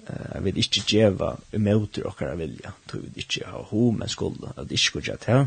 [0.09, 4.69] Uh, vi ikke djeva imøter okkara vilja, tog vi ikke ha ho, men skulle, at
[4.69, 5.45] vi ikke skulle djeva til,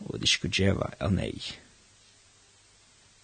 [0.00, 1.34] og vi ikke skulle djeva av nei.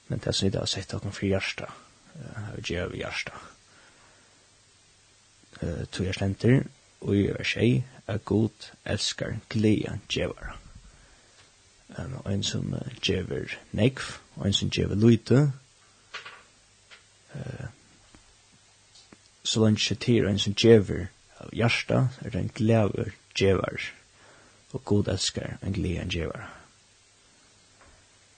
[0.08, 1.70] Men det som vi da sett okken for hjärsta,
[2.16, 3.36] uh, djeva hjärsta
[5.62, 6.62] uh, tog jeg stenter,
[7.00, 10.56] og jeg er tjei, er god, elskar, gleda, djevara.
[11.98, 14.02] Um, og en som uh, djever nekv,
[14.36, 15.52] og en som djever luite,
[17.34, 17.66] uh,
[19.44, 21.06] så langt ikke til en som djever
[21.40, 23.92] av hjärsta, er en glæver djevar,
[24.72, 26.48] og god elskar, en gleder, en djevar.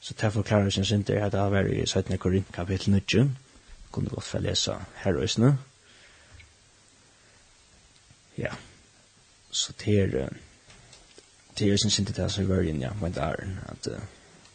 [0.01, 2.19] Så til å forklare sin synder at det har vært i 17.
[2.19, 3.37] Korint kapittel 19,
[3.93, 5.57] kunne godt få lese her og isne,
[8.39, 8.55] Ja.
[9.51, 10.29] Så til er
[11.59, 13.89] det er sin sinte det så inn, ja, men det där att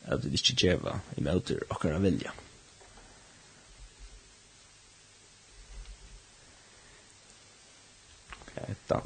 [0.06, 2.32] at det ikke geva i møter och vilja.
[8.56, 9.02] välja.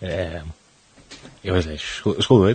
[0.00, 0.42] Eh.
[1.42, 2.54] Jag vet inte, skulle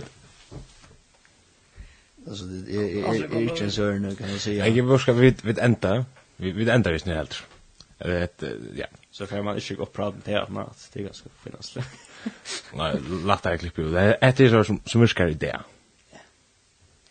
[2.28, 4.66] Alltså det är är är inte så här nu kan jag säga.
[4.66, 6.04] Jag vill ska vi vi ända.
[6.36, 7.42] Vi vi ända visst nu helt
[7.98, 8.42] det
[8.74, 8.86] ja.
[9.10, 11.28] Så kan man inte gå upp praten till att man det är ganska
[11.74, 11.84] det.
[12.74, 13.92] Nej, låt det klippa ut.
[13.92, 15.60] Det är som som är det.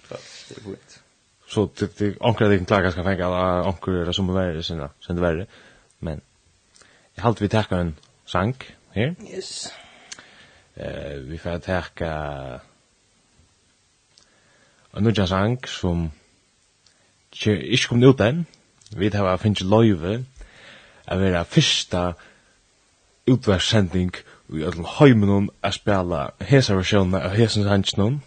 [0.09, 0.17] Ja.
[0.49, 0.99] Det är gott.
[1.47, 5.15] Så det det ankar det klaga ska fänga alla ankar det som värre sina, sen
[5.15, 5.45] det värre.
[5.99, 6.21] Men
[7.15, 7.95] jag halt vi tackar en
[8.25, 8.55] sang
[8.89, 9.15] här.
[9.33, 9.73] Yes.
[10.75, 12.11] Eh vi får tacka
[14.93, 16.11] en nu sang som
[17.45, 18.45] ikke kom ut den.
[18.91, 20.25] Vi har finnst løyve
[21.07, 22.13] a vera fyrsta
[23.27, 24.13] utverssending
[24.53, 28.21] i öllum heiminum a spela hesa versjona av hesa sannsnum.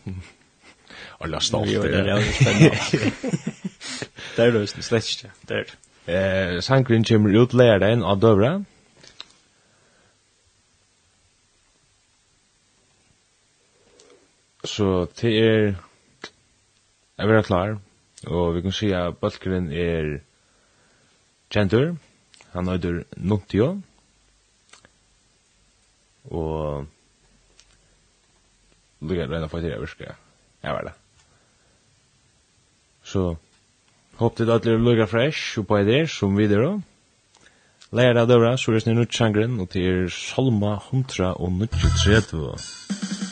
[1.20, 1.70] la stolt.
[1.70, 2.76] Ja, det er spennende.
[4.36, 5.30] Det er det slett ikke.
[5.48, 5.76] Det er det.
[6.06, 8.60] Eh, sangren kommer ut lærdagen av døvra.
[14.64, 15.74] Så det er
[17.20, 17.74] jeg vil klar,
[18.26, 20.06] og vi kan si at bølgeren er
[21.52, 21.96] kjentur,
[22.52, 23.74] Han heter Nuntio.
[26.30, 26.86] Og
[29.00, 30.14] Lugger reina for tida virka.
[30.62, 30.92] Jeg var det.
[33.02, 33.36] Så
[34.20, 36.82] hopp til at lukka lugger fresh og på der som videre.
[37.92, 43.29] Leir av døra, så er det snitt nutt sjangren, og til Salma 100 og 93.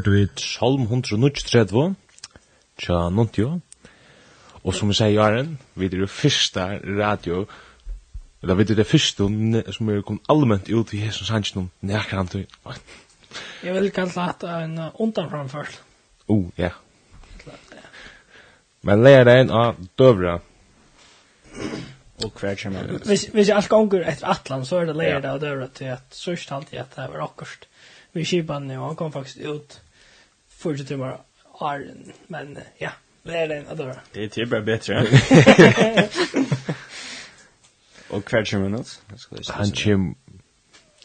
[0.00, 1.94] hørte vi Salm 133,
[2.80, 3.58] tja Nuntio,
[4.64, 7.42] og som vi sier Jaren, vi er det første radio,
[8.40, 9.26] eller vi er det første
[9.76, 12.38] som er kommet allment ut i Jesus hansen om nærkant.
[13.62, 15.82] Jeg vil kalla det en undanframført.
[16.28, 16.70] Oh, ja.
[18.80, 20.38] Men leir det en av døvra.
[22.24, 23.04] Og hver kommer det?
[23.04, 25.92] Hvis, hvis jeg alt gonger etter Atlan, så er det leir det av døvra til
[25.92, 27.68] at sørst alltid at det var akkurst.
[28.12, 29.80] Vi kipan, og han kom faktisk ut
[30.60, 31.20] 40 timmar
[31.58, 32.90] Arn, men ja,
[33.22, 33.94] det är den då.
[34.12, 35.06] Det är typ bara bättre.
[38.08, 39.02] Och kvarts minut.
[39.48, 40.14] Han chim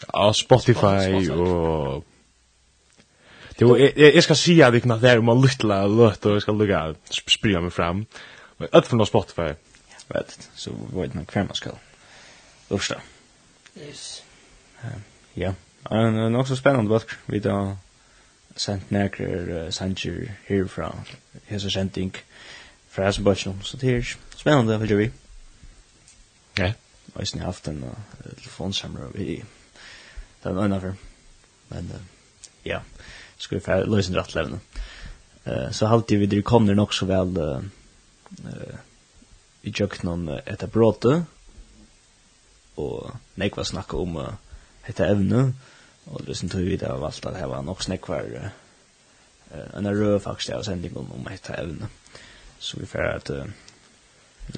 [0.08, 2.06] av Spotify och
[3.58, 6.52] Det var jag ska se att det där om en liten låt och jag ska
[6.52, 8.06] lugga springa mig fram.
[8.58, 9.54] Men att från Spotify.
[10.08, 11.70] Vet, så vad man kvar man ska.
[12.70, 13.04] Ursäkta.
[13.80, 14.24] Yes.
[15.34, 15.54] Ja.
[15.90, 17.78] En också spännande bok vi då
[18.56, 20.92] sent nærkere uh, sanger herfra,
[21.50, 22.16] hesa sending
[22.90, 25.12] fra Hasenbøtjen, så det er spennende, det følger vi.
[26.60, 26.74] Ja.
[27.16, 29.44] Og jeg har haft en uh, telefonsamler vi
[30.44, 30.96] den øyne for,
[31.70, 32.02] men uh,
[32.66, 32.80] ja,
[33.38, 34.60] skulle vi få fære løsende rattlevende.
[35.46, 37.64] Uh, så halte vi dere kommer nok så vel uh,
[38.46, 38.80] uh,
[39.64, 41.26] i kjøkkenen etter bråte,
[42.78, 44.34] og nekva snakka om uh,
[44.88, 45.75] etter evne, og
[46.06, 48.52] Og det som tog vi det har valgt at det var nok snakvar
[49.74, 51.90] en rød faktisk av sendingen om et evne.
[52.60, 53.46] Så vi får at, uh,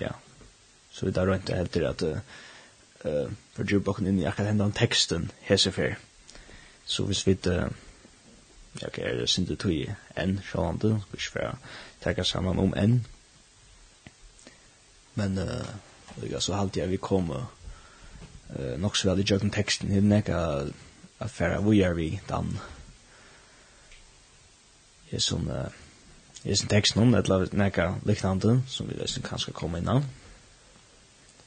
[0.01, 0.11] ja,
[0.91, 5.31] så vi tar rundt helt til at uh, for djurbokken inn i akkurat hendan teksten
[5.41, 5.97] hesefer.
[6.85, 7.67] Så hvis vi uh,
[8.81, 11.57] ja, ok, er det synd det tog i enn sjålande, vi får
[12.03, 13.05] takka sammen om enn.
[15.15, 17.45] Men, uh, ja, så halte jeg vi kom uh,
[18.77, 20.86] nok så veldig jøkken teksten, hinn ekka, ja,
[21.19, 22.59] at færa vi er vi dan
[25.11, 25.71] är som uh,
[26.43, 30.03] är som texten om det lavet näka liknande som vi nästan kanske komme innan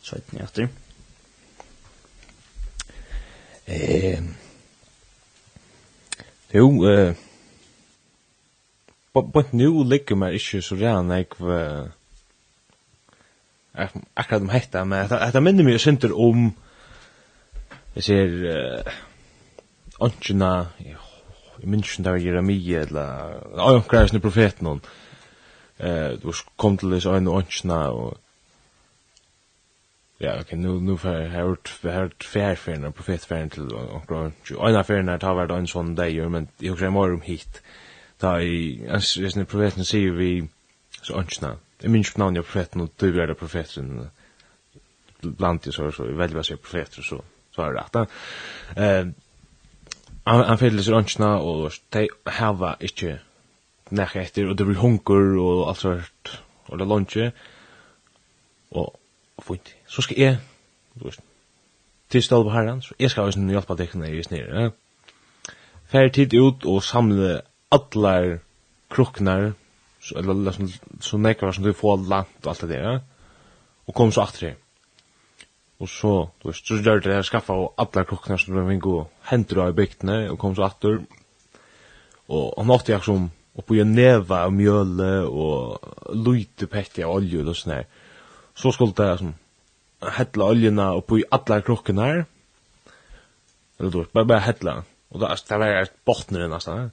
[0.03, 0.69] så ett etter
[3.67, 4.23] eh
[6.53, 7.15] Jo, eh,
[9.13, 11.27] but nu ligger man ikke så rann jeg
[14.17, 16.51] akkurat om hetta, men det minner meg synder om
[17.95, 18.83] jeg ser
[20.01, 24.83] Antjena, jeg minns ikke der Jeremia, eller Ajankar er profeten hon.
[25.79, 28.19] Eh, du kom til disse øyne Antjena, og
[30.21, 34.25] Ja, ok, nu, nu har jeg hørt, jeg har hørt fjærferien profet profetferien til omkring
[34.25, 34.69] Antjena.
[34.69, 37.63] Øyne ferien her tar vært en sånn deg, men jeg husker jeg må om hit.
[38.21, 40.49] Ta i, as jeg synes profeten sier vi,
[41.03, 41.55] så Antjena.
[41.83, 44.11] Jeg minns ikke navnet av profeten, og du er det profeten,
[45.23, 47.23] blant i så, så, jeg velger å si profeter, så,
[47.55, 48.21] så er det rett.
[48.77, 49.07] Eh,
[50.31, 53.19] han han fyllir sig röntgna och de hava inte
[53.89, 56.29] när efter och det blir hunger och allt sånt
[56.67, 57.17] och det lunch
[58.69, 60.37] och fint så ska jag
[60.95, 61.21] du vet
[62.09, 64.63] till stall på herran så jag ska ju nu hjälpa dig när jag är nere
[64.63, 64.71] ja
[65.91, 68.41] fer tid ut och samla allar
[68.89, 69.53] kroknar
[70.01, 70.55] så eller
[71.01, 73.01] så näkvar som du får lant och allt det där
[73.85, 74.55] och kom så åter
[75.81, 76.13] Og så,
[76.43, 79.63] du vet, så gjør det jeg skaffa og alle klokkene som ble vink og henter
[79.63, 80.99] av i bygtene og kom så atter.
[82.29, 87.41] Og han åtte jeg som oppi en neva av mjøle og lute petti av olje
[87.41, 87.87] og sånn her.
[88.53, 89.33] Så skulle det som
[90.19, 92.21] hetla oljena oppi alle klokkene her.
[93.81, 94.75] Eller du vet, bare bare hetla.
[95.11, 96.91] Og det, det var et botner nesten.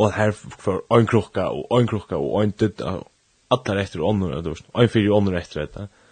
[0.00, 2.80] Og her for en klokka og en klokka og en ditt.
[3.52, 6.03] Alle etter ånden, du vet, en fyrir ånden etter etter etter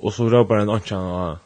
[0.00, 1.38] Och så ropar en annan och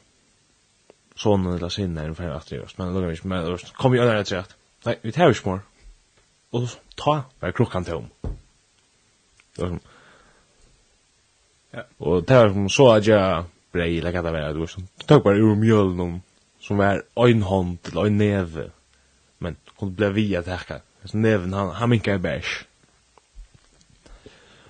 [1.15, 4.57] sonen eller sin när ungefär att det men då vis men kom ju där rätt.
[4.85, 5.61] Nej, vi tar ju smör.
[6.51, 8.07] Och så ta var klockan tom.
[9.57, 9.79] Då
[11.71, 11.83] Ja.
[11.99, 15.55] Och där som så att jag brej lägga det där då så tog bara ur
[15.55, 16.23] mjölen
[16.61, 18.71] som var en hand eller en neve.
[19.39, 20.81] Men hon blev via att härka.
[21.05, 22.67] Så neven han han minkar bäsch.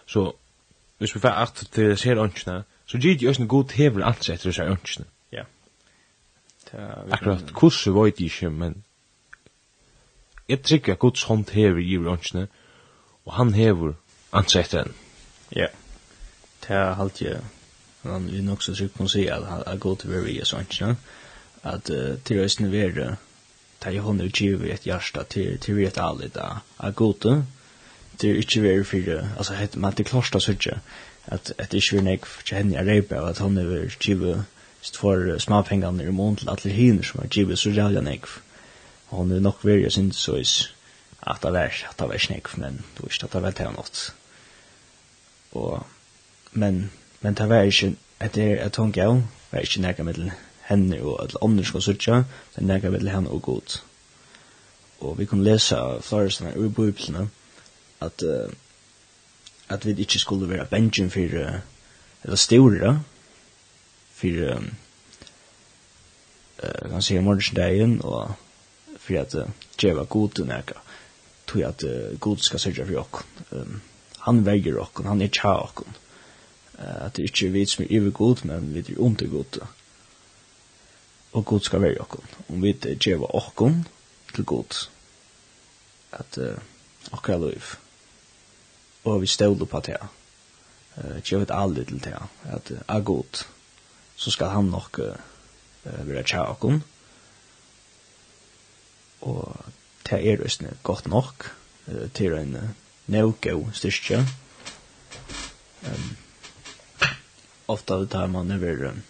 [0.07, 0.33] Så
[0.99, 4.39] hvis vi får art til ser ønskene, så gitt jo også god hever alt seg
[4.39, 5.07] etter seg ønskene.
[5.33, 5.45] Ja.
[6.75, 8.83] Akkurat, hvordan vet jeg ikke, men
[10.49, 12.49] jeg trykker at Guds hånd hever i ønskene,
[13.25, 13.95] og han hever
[14.33, 14.95] alt seg etter henne.
[15.57, 15.69] Ja.
[16.65, 17.41] Det er alt jeg,
[18.03, 20.43] han vil nok så trykker å si at han er god til å være i
[20.45, 20.97] ønskene,
[21.65, 23.17] at uh, til å snivere,
[23.81, 27.43] ta i hånd og givet et hjärsta til, til vi et allit av gode,
[28.21, 30.79] det er ikke veri fyrir, altså, man, det klarsta sørger,
[31.27, 34.45] at at det ikke var nek for henne er reipa, at hun er tjive
[34.95, 38.27] for småpengene i mån til alle hiner som er tjive så rævla nek.
[39.09, 40.75] Og hun er nok veldig sin så is
[41.27, 44.15] at det var, at det var snek, men du visst at det var det nåt.
[45.53, 45.87] Og,
[46.53, 50.31] men, men det var ikke, at det er at hun gav, var ikke nek med
[50.69, 52.23] henne og at andre skal sutja,
[52.57, 53.81] men nek med henne og god.
[55.01, 57.29] Og vi kunne lese flere sånne ur bøyplene,
[58.01, 58.53] at uh,
[59.69, 61.61] at vi ikke skulle være benjen for, uh,
[62.25, 63.03] eller store,
[64.15, 64.71] for, um,
[66.63, 68.35] uh, kan se morgensdagen og
[68.99, 69.49] for at uh,
[69.81, 70.81] djeva god neka,
[71.47, 73.83] tog at uh, god skal sørge for oss Um,
[74.25, 76.01] han veier oss han er tja oss
[76.75, 79.61] Uh, at det ikke er vi som er iver god, men vi er under god.
[81.33, 82.25] Og god skal være okken.
[82.49, 83.87] Om vi djeva okken
[84.35, 84.89] til god.
[86.13, 86.59] At uh,
[87.13, 87.84] okker er lov
[89.05, 89.99] og vi stod på det.
[90.97, 93.45] Uh, jeg vet aldri til det, at er god,
[94.17, 96.83] så skal han nok uh, være tjåkon.
[99.21, 99.57] Og
[100.11, 101.51] det er røstene godt nok,
[101.87, 102.69] uh, til en uh,
[103.07, 104.27] nøvgå styrke.
[105.85, 106.17] Um,
[107.69, 109.03] ofta tar man över, um,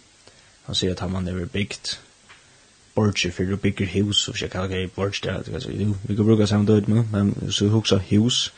[0.66, 2.00] han sier at man över byggt,
[2.94, 5.62] borger for å bygge hus, og ikke hva er borger det,
[6.08, 8.52] vi kan bruke samme død med, men så huksa hus,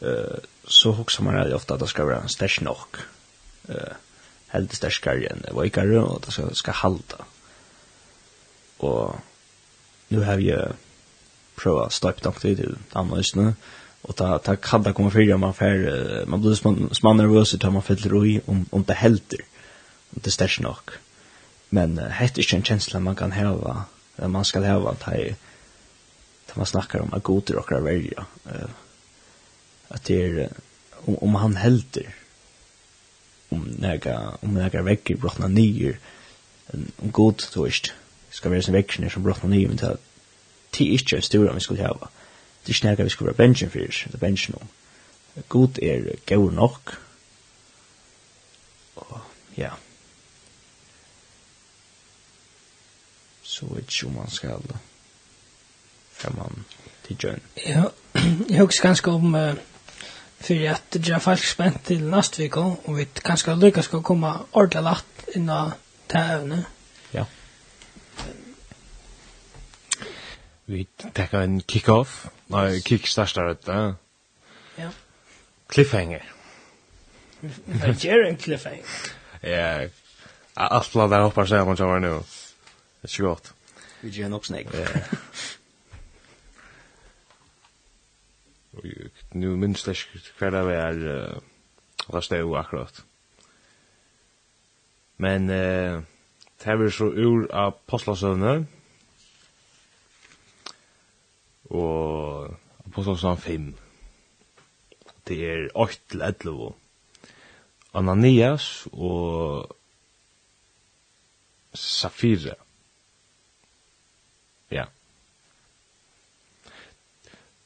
[0.00, 2.96] eh så huxar man ju ofta att det ska vara en stash nok.
[3.68, 3.92] Eh
[4.54, 7.24] helt stash än vad jag och det ska ska halta.
[8.76, 9.14] Och
[10.08, 10.72] nu har jag
[11.54, 13.54] prova stop dock det till annars nu
[14.02, 17.70] och ta ta kan det komma för man för man blir sman sman nervös tar
[17.70, 19.40] man fyller i om om det helter.
[20.10, 20.90] Om det stark nog.
[21.68, 23.84] Men hett är en känsla man kan häva.
[24.16, 28.26] Man ska ha att man snackar om att goder och välja.
[28.44, 28.68] Eh
[29.88, 30.48] att det är
[30.90, 32.14] om, om han helter
[33.48, 35.98] om några om några veckor brottna nyer
[36.66, 37.92] en god toist
[38.30, 39.96] ska vara sin veckor som brottna nyer men till
[40.70, 42.08] till inte en stor vi skulle ha
[42.64, 44.68] det är snäga vi skulle vara benchen för det är benchen om
[45.48, 46.78] god är god nog
[48.94, 49.18] och
[49.54, 49.70] ja.
[53.42, 54.58] Så vet ju man ska
[56.12, 56.64] fram man
[57.06, 57.90] till jön Ja,
[58.48, 59.54] jag husker ganska om uh,
[60.44, 64.84] för att jag folk spänt till nästa vecka och vi kanske lyckas ska komma ordentligt
[64.84, 65.72] lätt innan
[66.06, 66.64] det här ämnet.
[67.10, 67.26] Ja.
[70.64, 70.84] Vi
[71.14, 72.26] tar en kick-off.
[72.46, 73.94] Nej, kick-startar det.
[74.76, 74.90] Ja.
[75.66, 76.32] Cliffhanger.
[77.66, 78.84] Vi gör en cliffhanger.
[79.40, 79.88] Ja.
[80.54, 82.08] Allt bland blandar hoppar sig om man kommer nu.
[83.00, 83.54] Det är så gott.
[84.00, 84.68] Vi gör en uppsnägg.
[84.72, 84.86] Ja.
[89.34, 89.96] nu minns det
[90.38, 91.42] hver det var uh,
[92.12, 93.04] det stod akkurat
[95.16, 96.02] men uh,
[96.64, 98.66] det var så ur av postlasøvne
[101.70, 102.54] og
[102.94, 103.74] postlasøvne 5
[105.28, 106.72] det er 8 til 11
[107.94, 109.76] Ananias og
[111.74, 112.63] Safira.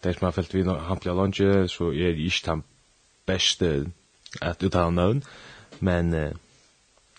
[0.05, 2.65] det som har fyllt vi han blir lunge, så er det ikke den
[3.27, 3.91] beste
[4.43, 5.23] at uttale navn,
[5.81, 6.31] men uh,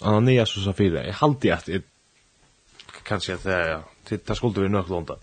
[0.02, 1.82] Ananias og Safira, jeg halte at jeg
[3.06, 3.82] kan si at det er, ja,
[4.16, 5.14] det skulle vi nok lånta.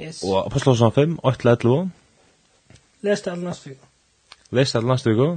[0.00, 0.22] Yes.
[0.22, 1.88] Og Apostlåsen 5, 8 lett lov.
[3.02, 3.90] Les det alle neste uke.
[4.50, 5.28] Les det alle neste uke.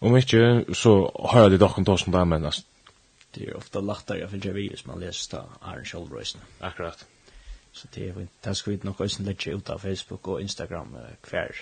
[0.00, 0.94] Om ikke, så
[1.32, 2.64] hører de dere til oss om det, men altså.
[3.34, 6.42] Det er ofte lettere for hvis man leser det Arne Kjølbrøysene.
[6.60, 7.06] Akkurat.
[7.76, 8.26] Så det är vi.
[8.40, 11.56] Det ska vi nog också lägga ut av Facebook och Instagram kvar.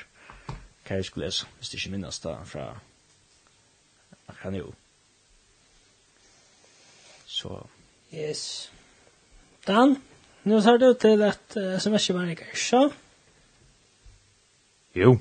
[0.82, 2.78] Kan jag skulle läsa, hvis det inte minnas det från
[4.26, 4.72] akkurat nu.
[7.26, 7.66] Så.
[8.10, 8.70] Yes.
[9.66, 9.96] Dan,
[10.42, 12.90] nu tar du til ett uh, sms i varje kanske.
[14.94, 15.18] Jo.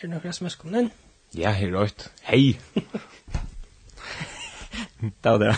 [0.00, 0.90] Er det noen sms kommet inn?
[1.36, 2.12] Ja, helt rätt.
[2.22, 2.58] Hei!
[5.22, 5.56] det var det.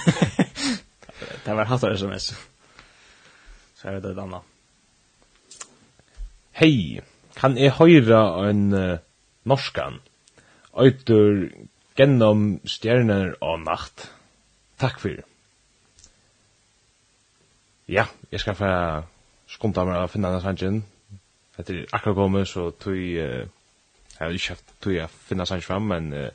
[1.45, 2.35] det var hattar sms.
[3.75, 4.54] Så jag det det annat.
[6.55, 7.01] Hei,
[7.35, 8.99] kan jeg høyra en uh,
[9.43, 9.97] norskan?
[10.79, 11.49] Øytur
[11.99, 14.05] gennom stjerner og natt.
[14.79, 15.25] Takk fyrir.
[17.91, 18.71] Ja, jeg skal få
[19.51, 20.79] skumta meg å finne denne sangen.
[21.59, 23.51] er akkurat komme, så tog jeg...
[24.15, 26.31] Jeg har ikke haft tog jeg finne sangen fram, men uh,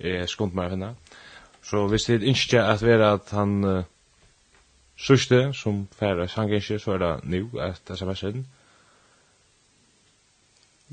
[0.00, 0.92] jeg skumta meg å finne.
[1.60, 3.78] Så hvis det ikke at være at han uh,
[4.96, 8.46] sørste som færre sangenskje, så er det nu at sms-en.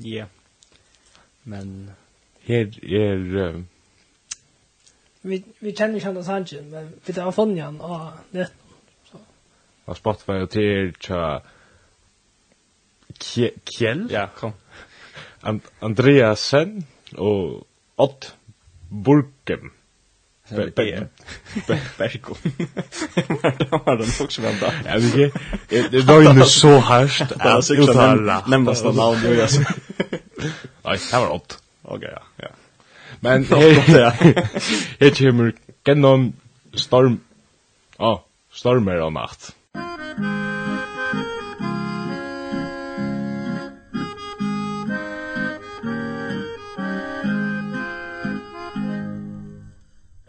[0.04, 0.26] Ja.
[1.44, 1.90] Men
[2.46, 3.66] her er um...
[5.22, 8.46] vi vi kjenner ikke hans Sanchez men vi tar från han och det
[9.04, 9.18] så.
[9.84, 11.40] Vad Spotify og til tja
[13.78, 14.08] Kjell?
[14.10, 14.52] Ja, kom.
[15.42, 16.86] And Andreasen
[17.16, 17.66] og
[17.98, 18.34] Ott
[19.04, 19.72] Burkem.
[21.98, 22.34] Berko.
[22.44, 24.72] Det var den också vänta.
[24.84, 25.32] Ja, vi
[25.90, 27.22] det var ju så härst.
[27.38, 29.60] Alltså utan Det namn ju alltså.
[30.42, 31.56] Nei, det var odd.
[31.82, 32.52] Ok, ja, ja.
[33.20, 34.10] Men her, ja.
[35.00, 35.52] her kommer
[35.84, 36.32] gennom
[36.74, 37.20] storm,
[37.98, 38.20] ja, oh,
[38.52, 39.50] stormer og natt.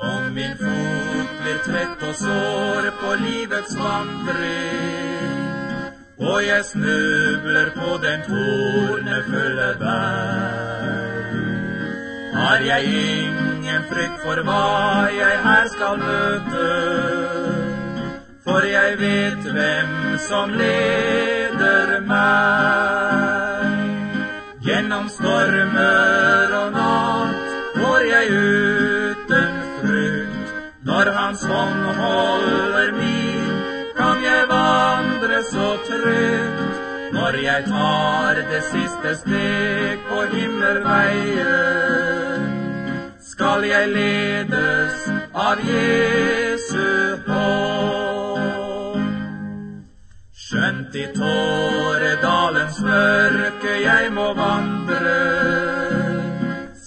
[0.03, 5.42] Om min fot blir trett og sår på livets vandring
[6.23, 11.33] Og jeg snubler på den tornefulle berg
[12.33, 14.61] Har jeg ingen frykt for hva
[15.17, 16.69] jeg her skal møte
[18.45, 19.91] For jeg vet hvem
[20.29, 23.73] som leder mig
[24.63, 27.49] Gjennom stormer og natt
[27.81, 29.51] går jeg uten
[29.81, 30.55] frykt
[30.87, 33.12] Når hans hånd håller mig
[35.33, 36.79] det så trygt
[37.13, 42.43] Når jeg tar det siste steg på himmelveien
[43.31, 44.95] Skal jeg ledes
[45.33, 49.03] av Jesu hånd.
[50.45, 55.19] Skjønt i tåredalens mørke jeg må vandre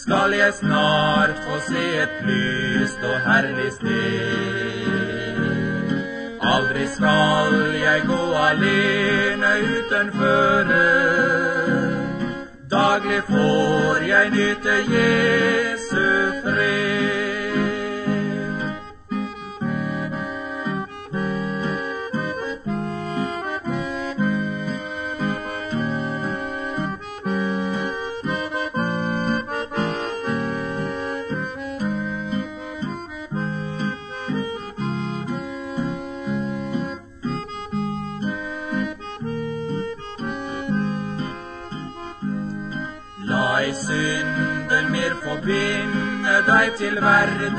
[0.02, 4.85] Skal jeg snart få se et lyst og herlig sted.
[6.54, 10.82] Aldri skal jeg gå alene uten føre
[12.70, 15.65] Daglig får jeg nyte Jesus
[43.66, 47.58] deg synden mer få binde deg til verden.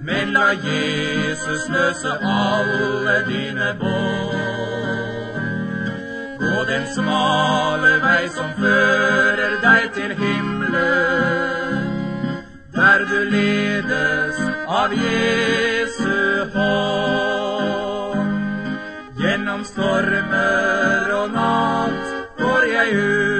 [0.00, 5.38] Men la Jesus løse alle dine bånd.
[6.40, 11.84] Gå den smale vei som fører deg til himmelen,
[12.74, 18.28] der du ledes av Jesu hånd.
[19.18, 22.06] Gjennom stormer og natt
[22.38, 23.37] går jeg ut,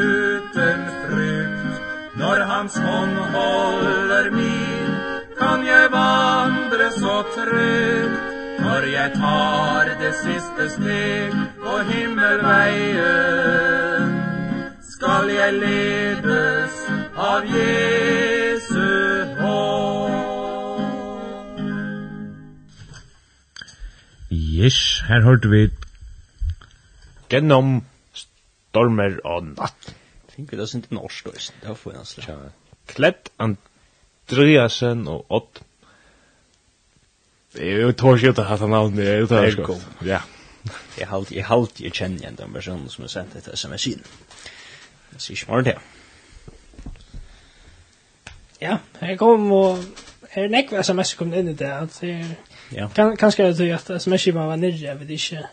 [2.59, 4.93] hans hånd håller min.
[5.39, 11.33] Kan jeg vandre så trygt Når jeg tar det siste steg
[11.63, 14.09] på himmelveien?
[14.95, 16.75] Skal jeg ledes
[17.15, 18.91] av Jesu
[19.39, 20.19] hånd?
[24.35, 25.71] Yes, her hørte vi
[27.31, 27.87] Genom
[28.19, 29.78] stormer og natt.
[30.39, 31.30] Tänker det inte norsk då.
[31.61, 32.24] Det får jag slå.
[32.28, 32.39] Ja.
[32.86, 35.62] Klett Andreasen og Ott.
[37.53, 39.05] Jag tror ju att han har det.
[39.05, 40.20] Jag tror Ja.
[40.99, 44.03] Jag halt jag halt jag känner igen den personen som har sänt det sms in.
[45.11, 45.74] Det ser smart ut.
[48.59, 49.78] Ja, här kom och
[50.28, 51.78] här är näkva sms kom in i det.
[51.78, 52.34] Att det är,
[52.70, 52.89] ja.
[52.89, 55.49] Kan, kanske jag tror att sms var nere, jag vet inte.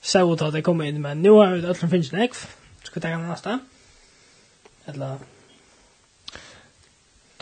[0.00, 2.48] Så att det kom in, men nu har vi det som finns näkva.
[2.82, 3.50] Ska vi ta den nästa?
[3.50, 3.58] Ja.
[4.88, 5.18] Eller...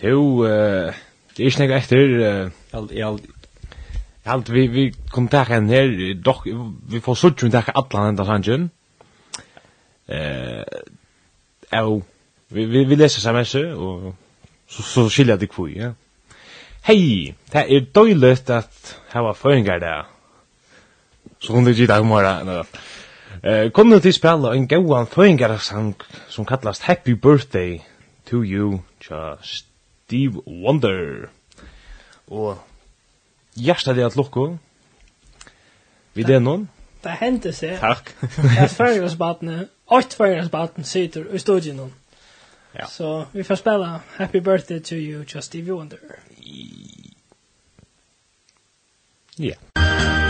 [0.03, 0.95] Jo, uh,
[1.37, 2.17] det er ikke noe etter...
[2.73, 3.19] Uh, jeg
[4.25, 6.45] alt, vi, vi kom til henne her, dok,
[6.91, 8.69] vi får sutt jo til henne alle henne sannsyn.
[11.73, 11.97] Jo,
[12.55, 14.13] vi, vi, vi leser sms og
[14.69, 15.91] så, så skiljer det kvui, ja.
[16.87, 20.09] Hei, det er døylet at her var føringar der.
[21.39, 21.75] Så hun det
[22.07, 22.49] morgen.
[22.49, 22.67] akkurat,
[23.43, 25.97] Eh, kunnu tit spela ein góðan føðingarasang
[26.31, 27.81] sum kallast Happy Birthday
[28.31, 31.29] to you, cha Steve Wonder.
[32.31, 32.61] Og
[33.59, 34.59] hjarta at lukku.
[36.15, 36.69] Vi det non?
[37.03, 37.81] Det hendte seg.
[37.81, 38.15] Takk.
[38.21, 41.91] Det er fyrjørsbaten, åtte fyrjørsbaten sitter i studien nå.
[42.79, 42.87] Ja.
[42.87, 45.99] Så vi får spela Happy Birthday to you, Just Stevie Wonder.
[49.39, 49.55] Ja.
[49.77, 50.22] Yeah.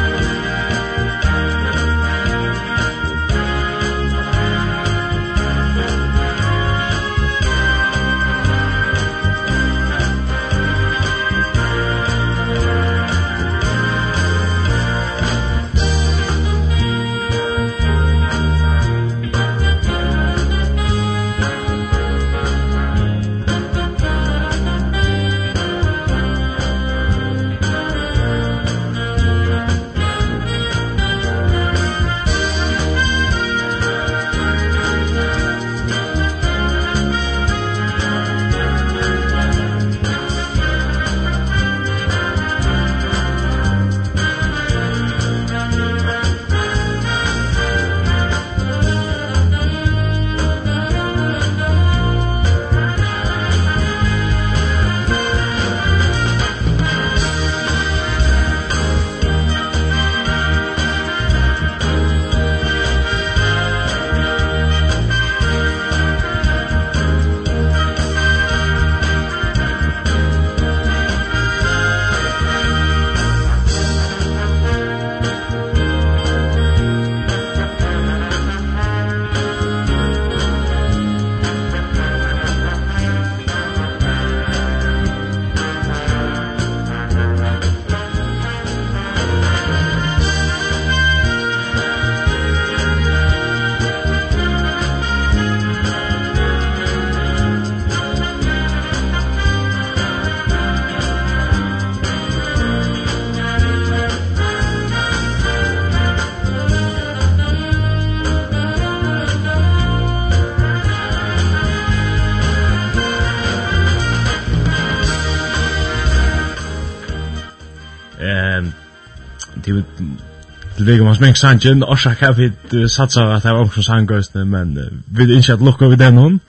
[120.83, 124.79] til vegum hans meng sanjen, orsak hef vi satsa at det var omkring sangøysne, men
[124.79, 126.41] uh, vi er innskjert lukka vi den hon,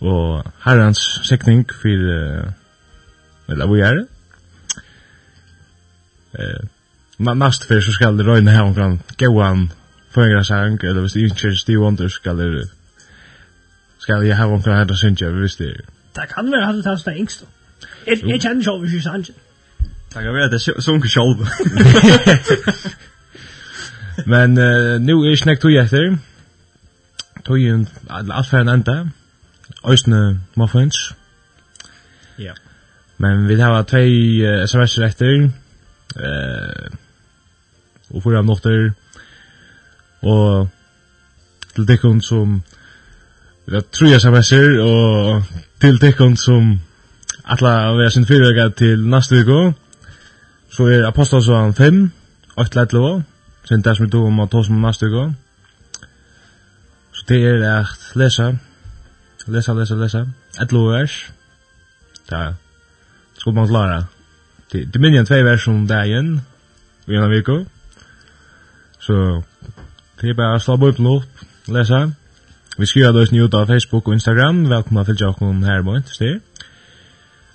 [0.00, 2.52] og herrens er for, uh,
[3.48, 4.06] eller hvor er det.
[6.38, 9.72] Uh, Nast fyrir så skal det røyne her omkring gauan
[10.14, 12.68] fyrir sang, eller hvis det innskjert stiv under, skal det
[13.98, 15.80] skal jeg hef omkring hef omkring hvis det
[16.16, 17.44] Det kan være at det tar sånn engst.
[18.06, 19.36] Jeg kjenner sjálf ikke sanjen.
[20.12, 21.38] Det kan være at det sunker sjálf.
[24.26, 26.16] Men uh, nu er snakk tog etter.
[27.44, 29.04] Tog en alt fer en enda.
[29.88, 31.14] Øysne muffins.
[32.38, 32.52] Ja.
[33.18, 34.10] Men vi har tvei
[34.44, 35.48] uh, sms etter.
[36.16, 36.90] Eh
[38.14, 38.90] og for notter
[40.22, 40.68] og
[41.74, 42.62] til dekkon som
[43.70, 45.42] det tror jeg sms'er og
[45.80, 46.80] til dekkon som
[47.44, 49.74] atla vi har sin fyrvega til neste uke
[50.70, 52.12] så er apostelsvann 5
[52.60, 53.22] 8-11
[53.70, 55.34] sen det som vi om att ta som nästa gång.
[57.12, 58.58] Så det är att läsa,
[59.46, 61.30] läsa, läsa, läsa, ett lovvers.
[62.28, 62.54] Ja,
[63.36, 64.06] skulle man klara.
[64.70, 66.40] Det, det minns jag två vers om dagen,
[67.06, 67.64] i ena vecka.
[68.98, 69.42] Så
[70.20, 71.22] det är bara att slå upp nu,
[71.64, 72.12] läsa.
[72.78, 74.68] Vi skriver då ut av Facebook och Instagram.
[74.68, 76.02] Välkomna att Jakob oss här på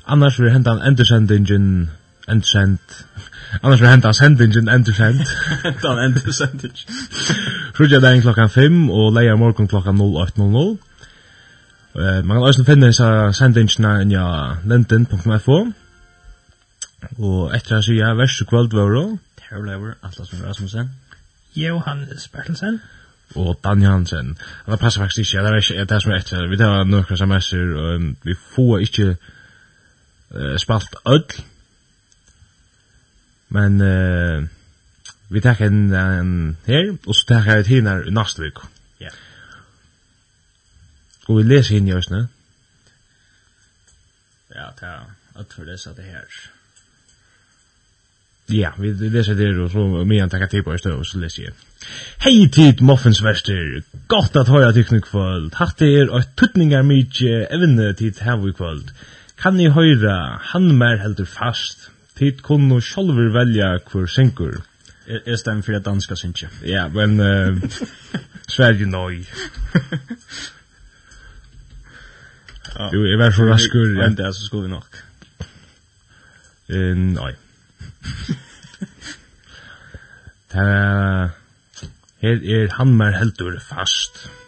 [0.04, 1.90] Annars vill hända en endersendingen
[2.28, 3.06] endsent.
[3.62, 5.28] Annars var hentas hendingen endersent.
[5.84, 6.86] Dan endersent.
[7.76, 10.78] Frugja dagen klokkan 5 og leia morgon klokkan 08.00.
[11.96, 13.08] Uh, man kan også finne disse
[13.38, 14.26] sendingene inn ja
[14.68, 15.60] lenten.fo
[17.24, 19.06] Og etter å si ja, verste kvöld var det
[19.40, 20.90] Terrorlever, Atlas Rasmussen
[21.56, 22.82] Johannes Bertelsen
[23.40, 26.52] og Dan Hansen Og det passer faktisk ikke, det er ikke det som er etter
[26.52, 31.46] Vi tar noen sms'er, og vi får ikke uh, spalt ødel
[33.56, 34.48] Men uh,
[35.32, 36.34] vi tar en, en
[36.68, 38.60] her, og så tar jeg et hinn her i neste vik.
[39.02, 39.14] Ja.
[41.28, 42.28] Og vi leser hinn i oss, østene.
[44.56, 46.28] Ja, det er alt for det det her.
[48.54, 51.48] Ja, vi leser det og så mye han takker tid på østene, og så leser
[51.48, 51.56] jeg.
[52.22, 53.82] Hei tid, Moffinsverster!
[54.08, 55.50] Godt at høyre tykkene kvöld.
[55.58, 58.94] Hatt er og tuttningar mykje evne tid her i kvöld.
[59.42, 61.85] Kan ni høyre, han mer heldur fast,
[62.18, 64.62] tid kunne sjálfur velja kvar senkur.
[65.06, 66.50] Er, er fyrir for at danska synkje.
[66.66, 67.58] Ja, men uh,
[68.56, 69.26] Sverige nøy.
[72.94, 73.98] Jo, jeg var så raskur.
[73.98, 74.04] Ja.
[74.04, 75.04] Vent, så skulle vi nok.
[76.70, 77.34] Uh, nei.
[80.56, 80.66] Ta,
[82.24, 84.26] her er hammer heldur fast.
[84.26, 84.45] Ja.